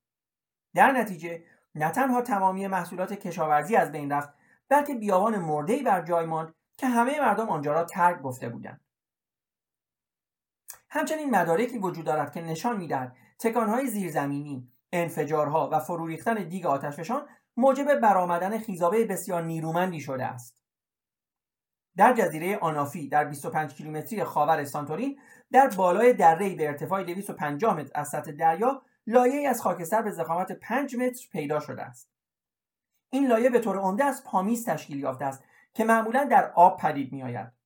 در 0.75 0.91
نتیجه 0.91 1.43
نه 1.75 1.91
تنها 1.91 2.21
تمامی 2.21 2.67
محصولات 2.67 3.13
کشاورزی 3.13 3.75
از 3.75 3.91
بین 3.91 4.11
رفت 4.11 4.29
بلکه 4.69 4.95
بیابان 4.95 5.37
مرده‌ای 5.37 5.83
بر 5.83 6.01
جای 6.01 6.25
ماند 6.25 6.53
که 6.77 6.87
همه 6.87 7.19
مردم 7.19 7.49
آنجا 7.49 7.73
را 7.73 7.83
ترک 7.83 8.21
گفته 8.21 8.49
بودند. 8.49 8.81
همچنین 10.89 11.29
مدارکی 11.29 11.77
وجود 11.77 12.05
دارد 12.05 12.33
که 12.33 12.41
نشان 12.41 12.77
می‌دهد 12.77 13.15
تکانهای 13.39 13.87
زیرزمینی 13.87 14.71
انفجارها 14.91 15.69
و 15.71 15.79
فرو 15.79 16.07
ریختن 16.07 16.47
دیگ 16.47 16.65
آتشفشان 16.65 17.27
موجب 17.57 17.95
برآمدن 17.95 18.57
خیزابه 18.57 19.05
بسیار 19.05 19.43
نیرومندی 19.43 19.99
شده 19.99 20.25
است. 20.25 20.57
در 21.97 22.13
جزیره 22.13 22.57
آنافی 22.57 23.09
در 23.09 23.25
25 23.25 23.73
کیلومتری 23.73 24.23
خاور 24.23 24.63
سانتورین 24.63 25.19
در 25.51 25.67
بالای 25.67 26.13
دره‌ای 26.13 26.55
به 26.55 26.67
ارتفاع 26.67 27.03
250 27.03 27.77
متر 27.77 27.91
از 27.95 28.09
سطح 28.09 28.31
دریا 28.31 28.81
لایه 29.07 29.49
از 29.49 29.61
خاکستر 29.61 30.01
به 30.01 30.11
ضخامت 30.11 30.51
5 30.51 30.95
متر 30.95 31.27
پیدا 31.31 31.59
شده 31.59 31.81
است. 31.81 32.09
این 33.09 33.27
لایه 33.27 33.49
به 33.49 33.59
طور 33.59 33.77
عمده 33.77 34.05
از 34.05 34.23
پامیز 34.23 34.65
تشکیل 34.65 34.99
یافته 34.99 35.25
است 35.25 35.43
که 35.73 35.83
معمولا 35.83 36.23
در 36.23 36.51
آب 36.51 36.81
پدید 36.81 37.13
میآید. 37.13 37.56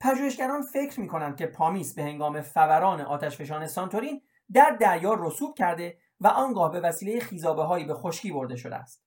پژوهشگران 0.00 0.62
فکر 0.62 1.00
می 1.00 1.08
کنند 1.08 1.36
که 1.36 1.46
پامیس 1.46 1.94
به 1.94 2.02
هنگام 2.02 2.40
فوران 2.40 3.00
آتشفشان 3.00 3.66
سانتورین 3.66 4.22
در 4.52 4.70
دریا 4.70 5.14
رسوب 5.14 5.54
کرده 5.54 5.98
و 6.20 6.26
آنگاه 6.26 6.72
به 6.72 6.80
وسیله 6.80 7.20
خیزابه 7.20 7.62
هایی 7.62 7.84
به 7.84 7.94
خشکی 7.94 8.32
برده 8.32 8.56
شده 8.56 8.76
است. 8.76 9.04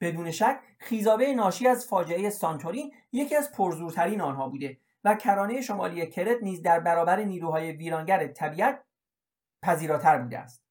بدون 0.00 0.30
شک 0.30 0.60
خیزابه 0.78 1.34
ناشی 1.34 1.68
از 1.68 1.86
فاجعه 1.86 2.30
سانتورین 2.30 2.94
یکی 3.12 3.36
از 3.36 3.52
پرزورترین 3.52 4.20
آنها 4.20 4.48
بوده 4.48 4.80
و 5.04 5.14
کرانه 5.14 5.60
شمالی 5.60 6.06
کرت 6.06 6.42
نیز 6.42 6.62
در 6.62 6.80
برابر 6.80 7.20
نیروهای 7.20 7.72
ویرانگر 7.72 8.26
طبیعت 8.26 8.84
پذیراتر 9.62 10.18
بوده 10.18 10.38
است. 10.38 10.64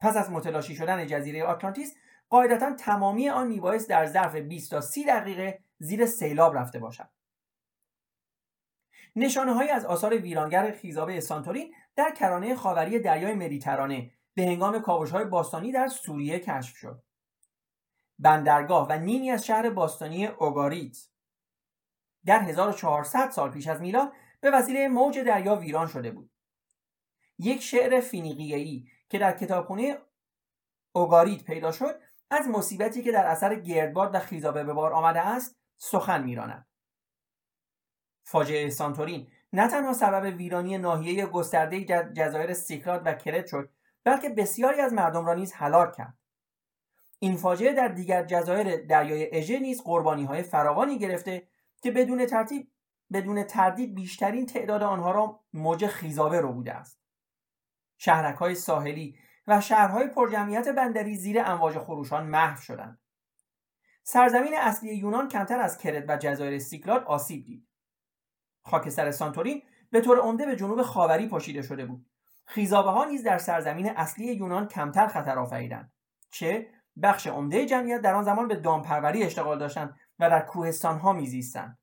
پس 0.00 0.16
از 0.16 0.30
متلاشی 0.30 0.74
شدن 0.74 1.06
جزیره 1.06 1.44
آتلانتیس 1.44 1.94
قاعدتا 2.28 2.74
تمامی 2.74 3.28
آن 3.28 3.46
میبایست 3.46 3.88
در 3.88 4.06
ظرف 4.06 4.36
20 4.36 4.70
تا 4.70 4.80
30 4.80 5.04
دقیقه 5.04 5.62
زیر 5.78 6.06
سیلاب 6.06 6.56
رفته 6.56 6.78
باشد. 6.78 7.08
نشانه 9.16 9.52
های 9.52 9.68
از 9.68 9.84
آثار 9.84 10.16
ویرانگر 10.16 10.72
خیزابه 10.72 11.20
سانتورین 11.20 11.74
در 11.96 12.10
کرانه 12.10 12.54
خاوری 12.54 12.98
دریای 12.98 13.34
مدیترانه 13.34 14.10
به 14.34 14.42
هنگام 14.42 14.78
کاوش 14.78 15.10
های 15.10 15.24
باستانی 15.24 15.72
در 15.72 15.88
سوریه 15.88 16.38
کشف 16.38 16.76
شد. 16.76 17.02
بندرگاه 18.18 18.88
و 18.88 18.98
نیمی 18.98 19.30
از 19.30 19.46
شهر 19.46 19.70
باستانی 19.70 20.26
اوگاریت 20.26 20.96
در 22.24 22.40
1400 22.40 23.30
سال 23.30 23.50
پیش 23.50 23.68
از 23.68 23.80
میلاد 23.80 24.12
به 24.40 24.50
وسیله 24.50 24.88
موج 24.88 25.18
دریا 25.18 25.56
ویران 25.56 25.86
شده 25.86 26.10
بود. 26.10 26.30
یک 27.38 27.62
شعر 27.62 28.00
فینیقیه‌ای 28.00 28.86
که 29.08 29.18
در 29.18 29.32
کتابخانه 29.32 29.98
اوگاریت 30.92 31.44
پیدا 31.44 31.72
شد 31.72 32.00
از 32.30 32.48
مصیبتی 32.48 33.02
که 33.02 33.12
در 33.12 33.26
اثر 33.26 33.54
گردباد 33.54 34.14
و 34.14 34.18
خیزابه 34.18 34.64
به 34.64 34.72
بار 34.72 34.92
آمده 34.92 35.20
است 35.20 35.58
سخن 35.78 36.22
میراند. 36.22 36.66
فاجعه 38.24 38.70
سانتورین. 38.70 39.26
نه 39.52 39.68
تنها 39.68 39.92
سبب 39.92 40.36
ویرانی 40.36 40.78
ناحیه 40.78 41.26
گسترده 41.26 41.84
جزایر 42.16 42.52
سیکرات 42.52 43.02
و 43.04 43.12
کرت 43.12 43.46
شد 43.46 43.70
بلکه 44.04 44.28
بسیاری 44.28 44.80
از 44.80 44.92
مردم 44.92 45.26
را 45.26 45.34
نیز 45.34 45.52
هلاک 45.52 45.92
کرد. 45.92 46.18
این 47.18 47.36
فاجعه 47.36 47.72
در 47.72 47.88
دیگر 47.88 48.24
جزایر 48.24 48.86
دریای 48.86 49.36
اژه 49.36 49.58
نیز 49.58 49.82
قربانی 49.82 50.24
های 50.24 50.42
فراوانی 50.42 50.98
گرفته 50.98 51.48
که 51.82 51.90
بدون 51.90 52.26
ترتیب 52.26 52.70
بدون 53.12 53.42
تردید 53.42 53.94
بیشترین 53.94 54.46
تعداد 54.46 54.82
آنها 54.82 55.10
را 55.10 55.40
موج 55.52 55.86
خیزابه 55.86 56.40
رو 56.40 56.52
بوده 56.52 56.72
است. 56.72 57.00
شهرک 57.98 58.36
های 58.36 58.54
ساحلی 58.54 59.18
و 59.46 59.60
شهرهای 59.60 60.06
پرجمعیت 60.06 60.68
بندری 60.68 61.16
زیر 61.16 61.40
امواج 61.40 61.78
خروشان 61.78 62.26
محو 62.26 62.60
شدند. 62.60 62.98
سرزمین 64.02 64.54
اصلی 64.54 64.96
یونان 64.96 65.28
کمتر 65.28 65.60
از 65.60 65.78
کرت 65.78 66.04
و 66.08 66.16
جزایر 66.16 66.58
سیکلات 66.58 67.04
آسیب 67.04 67.44
دید. 67.44 67.68
خاکستر 68.64 69.10
سانتورین 69.10 69.62
به 69.90 70.00
طور 70.00 70.18
عمده 70.18 70.46
به 70.46 70.56
جنوب 70.56 70.82
خاوری 70.82 71.28
پاشیده 71.28 71.62
شده 71.62 71.86
بود. 71.86 72.06
خیزابه 72.46 72.90
ها 72.90 73.04
نیز 73.04 73.22
در 73.22 73.38
سرزمین 73.38 73.90
اصلی 73.90 74.34
یونان 74.34 74.68
کمتر 74.68 75.06
خطر 75.06 75.38
آفریدند 75.38 75.92
چه 76.30 76.68
بخش 77.02 77.26
عمده 77.26 77.66
جمعیت 77.66 78.00
در 78.00 78.14
آن 78.14 78.24
زمان 78.24 78.48
به 78.48 78.56
دامپروری 78.56 79.22
اشتغال 79.22 79.58
داشتند 79.58 79.96
و 80.18 80.30
در 80.30 80.40
کوهستان 80.40 80.98
ها 80.98 81.12
میزیستند. 81.12 81.78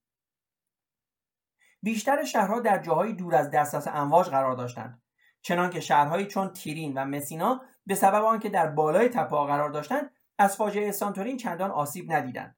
بیشتر 1.83 2.23
شهرها 2.23 2.59
در 2.59 2.77
جاهای 2.77 3.13
دور 3.13 3.35
از 3.35 3.51
دسترس 3.51 3.87
امواج 3.87 4.27
قرار 4.27 4.55
داشتند 4.55 5.01
چنانکه 5.41 5.79
شهرهایی 5.79 6.25
چون 6.25 6.49
تیرین 6.53 6.93
و 6.93 7.05
مسینا 7.05 7.61
به 7.85 7.95
سبب 7.95 8.23
آنکه 8.23 8.49
در 8.49 8.67
بالای 8.67 9.09
تپه 9.09 9.45
قرار 9.45 9.69
داشتند 9.69 10.11
از 10.37 10.55
فاجعه 10.55 10.91
سانتورین 10.91 11.37
چندان 11.37 11.71
آسیب 11.71 12.11
ندیدند. 12.11 12.57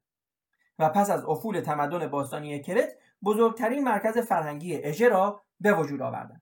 و 0.80 0.90
پس 0.90 1.10
از 1.10 1.26
افول 1.26 1.60
تمدن 1.60 2.08
باستانی 2.08 2.62
کرت 2.62 2.90
بزرگترین 3.24 3.84
مرکز 3.84 4.18
فرهنگی 4.18 4.78
اژه 4.84 5.10
را 5.10 5.44
به 5.60 5.74
وجود 5.74 6.02
آوردند 6.02 6.42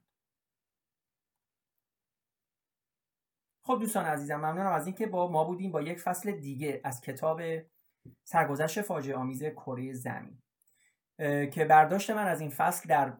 خب 3.64 3.80
دوستان 3.80 4.06
عزیزم 4.06 4.36
ممنونم 4.36 4.72
از 4.72 4.86
اینکه 4.86 5.08
با 5.08 5.32
ما 5.32 5.44
بودیم 5.44 5.72
با 5.72 5.82
یک 5.82 6.00
فصل 6.00 6.32
دیگه 6.32 6.82
از 6.84 7.02
کتاب 7.02 7.42
سرگذشت 8.24 8.82
فاجعه 8.82 9.16
آمیز 9.16 9.44
کره 9.44 9.94
زمین 9.94 10.42
که 11.50 11.66
برداشت 11.70 12.10
من 12.10 12.28
از 12.28 12.42
این 12.42 12.50
فصل 12.50 12.90
در 12.90 13.18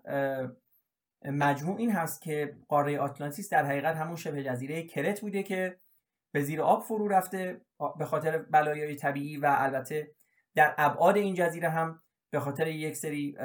مجموع 1.26 1.78
این 1.78 1.92
هست 1.92 2.22
که 2.22 2.58
قاره 2.68 3.00
آتلانتیس 3.00 3.50
در 3.50 3.66
حقیقت 3.66 3.96
همون 3.96 4.16
شبه 4.16 4.44
جزیره 4.44 4.84
کرت 4.84 5.22
بوده 5.22 5.44
که 5.44 5.80
به 6.32 6.42
زیر 6.42 6.62
آب 6.62 6.84
فرو 6.84 7.08
رفته 7.08 7.62
به 7.98 8.06
خاطر 8.06 8.38
بلایای 8.38 8.96
طبیعی 8.96 9.38
و 9.38 9.56
البته 9.58 10.12
در 10.56 10.76
ابعاد 10.78 11.18
این 11.18 11.36
جزیره 11.36 11.70
هم 11.70 12.02
به 12.32 12.40
خاطر 12.40 12.68
یک 12.68 12.96
سری 12.96 13.38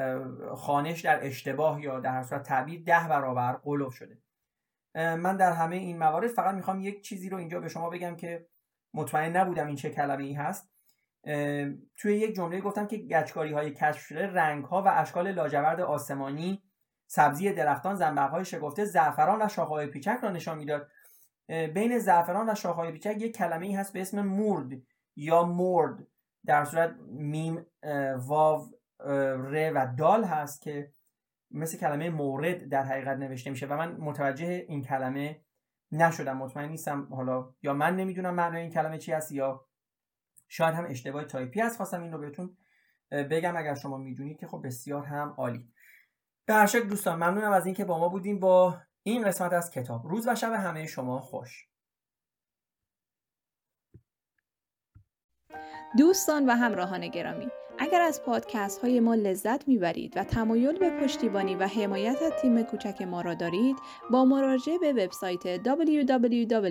خانش 0.57 1.01
در 1.01 1.27
اشتباه 1.27 1.83
یا 1.83 2.01
در 2.01 2.23
صورت 2.23 2.43
تعبیر 2.43 2.83
ده 2.83 3.09
برابر 3.09 3.53
قلوب 3.53 3.91
شده. 3.91 4.19
من 4.95 5.37
در 5.37 5.53
همه 5.53 5.77
این 5.77 5.99
موارد 5.99 6.31
فقط 6.31 6.55
می‌خوام 6.55 6.81
یک 6.81 7.01
چیزی 7.01 7.29
رو 7.29 7.39
اینجا 7.39 7.61
به 7.61 7.69
شما 7.69 7.91
بگم 7.91 8.17
که 8.17 8.47
مطمئن 8.95 9.37
نبودم 9.37 9.67
این 9.67 9.77
چه 9.77 9.91
کلمه 9.91 10.25
ای 10.25 10.33
هست. 10.33 10.71
توی 11.97 12.17
یک 12.17 12.35
جمله 12.35 12.61
گفتم 12.61 12.87
که 12.87 12.97
گچکاری 12.97 13.53
های 13.53 13.71
کشف 13.71 14.01
شده 14.01 14.27
رنگ 14.27 14.65
ها 14.65 14.83
و 14.83 14.89
اشکال 14.89 15.33
لاجورد 15.33 15.81
آسمانی 15.81 16.63
سبزی 17.07 17.53
درختان 17.53 17.95
زنبق 17.95 18.31
های 18.31 18.45
شگفته 18.45 18.85
زعفران 18.85 19.43
و 19.43 19.49
شاخه‌های 19.49 19.87
پیچک 19.87 20.19
را 20.23 20.31
نشان 20.31 20.59
می‌داد. 20.59 20.89
بین 21.49 21.99
زعفران 21.99 22.51
و 22.51 22.55
شاخه‌های 22.55 22.93
پیچک 22.93 23.17
یک 23.21 23.37
کلمه 23.37 23.67
ای 23.67 23.75
هست 23.75 23.93
به 23.93 24.01
اسم 24.01 24.21
مورد 24.27 24.69
یا 25.17 25.45
مورد. 25.45 26.07
در 26.47 26.65
صورت 26.65 26.95
میم 27.09 27.67
واو 28.17 28.67
ر 28.99 29.73
و 29.75 29.95
دال 29.99 30.25
هست 30.25 30.63
که 30.63 30.93
مثل 31.51 31.79
کلمه 31.79 32.11
مورد 32.11 32.69
در 32.69 32.83
حقیقت 32.83 33.17
نوشته 33.17 33.51
میشه 33.51 33.67
و 33.67 33.77
من 33.77 33.97
متوجه 33.97 34.65
این 34.69 34.83
کلمه 34.83 35.41
نشدم 35.93 36.37
مطمئن 36.37 36.69
نیستم 36.69 37.15
حالا 37.15 37.55
یا 37.63 37.73
من 37.73 37.97
نمی‌دونم 37.97 38.35
معنای 38.35 38.63
این 38.63 38.71
کلمه 38.71 38.99
چی 38.99 39.13
هست 39.13 39.33
یا 39.33 39.67
شاید 40.49 40.75
هم 40.75 40.87
اشتباه 40.89 41.25
تایپی 41.25 41.61
هست 41.61 41.77
خواستم 41.77 42.03
این 42.03 42.13
رو 42.13 42.19
بهتون 42.19 42.57
بگم 43.11 43.57
اگر 43.57 43.75
شما 43.75 43.97
می‌دونید 43.97 44.39
که 44.39 44.47
خب 44.47 44.63
بسیار 44.65 45.05
هم 45.05 45.35
عالی. 45.39 45.73
به 46.47 46.67
دوستان 46.89 47.17
ممنونم 47.17 47.53
از 47.53 47.67
اینکه 47.67 47.85
با 47.85 47.99
ما 47.99 48.09
بودیم 48.09 48.41
با 48.41 48.83
این 49.03 49.25
قسمت 49.25 49.53
از 49.53 49.71
کتاب. 49.71 50.07
روز 50.07 50.29
و 50.29 50.35
شب 50.35 50.53
همه 50.53 50.87
شما 50.87 51.21
خوش. 51.21 51.69
دوستان 55.99 56.47
و 56.47 56.51
همراهان 56.51 57.09
گرامی 57.09 57.47
اگر 57.79 58.01
از 58.01 58.23
پادکست 58.23 58.81
های 58.81 59.01
ما 59.01 59.15
لذت 59.15 59.69
می‌برید 59.69 60.13
و 60.17 60.25
تمایل 60.25 60.79
به 60.79 60.91
پشتیبانی 60.91 61.55
و 61.55 61.67
حمایت 61.67 62.23
از 62.23 62.33
تیم 62.43 62.63
کوچک 62.63 63.03
ما 63.03 63.21
را 63.21 63.35
دارید 63.35 63.77
با 64.11 64.25
مراجعه 64.25 64.79
به 64.79 64.93
وبسایت 64.93 65.63
www.patreon.com 65.63 66.67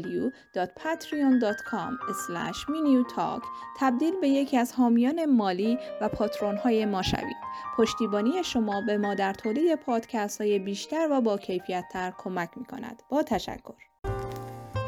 talk 3.15 3.43
تبدیل 3.79 4.13
به 4.21 4.29
یکی 4.29 4.57
از 4.57 4.73
حامیان 4.73 5.25
مالی 5.25 5.77
و 6.01 6.09
پاترون 6.09 6.57
های 6.57 6.85
ما 6.85 7.01
شوید. 7.01 7.37
پشتیبانی 7.77 8.43
شما 8.43 8.81
به 8.81 8.97
ما 8.97 9.15
در 9.15 9.33
تولید 9.33 9.75
پادکست 9.75 10.41
های 10.41 10.59
بیشتر 10.59 11.07
و 11.11 11.21
با 11.21 11.37
کیفیت 11.37 11.85
تر 11.91 12.13
کمک 12.17 12.49
می 12.55 12.65
کند 12.65 13.03
با 13.09 13.23
تشکر. 13.23 13.94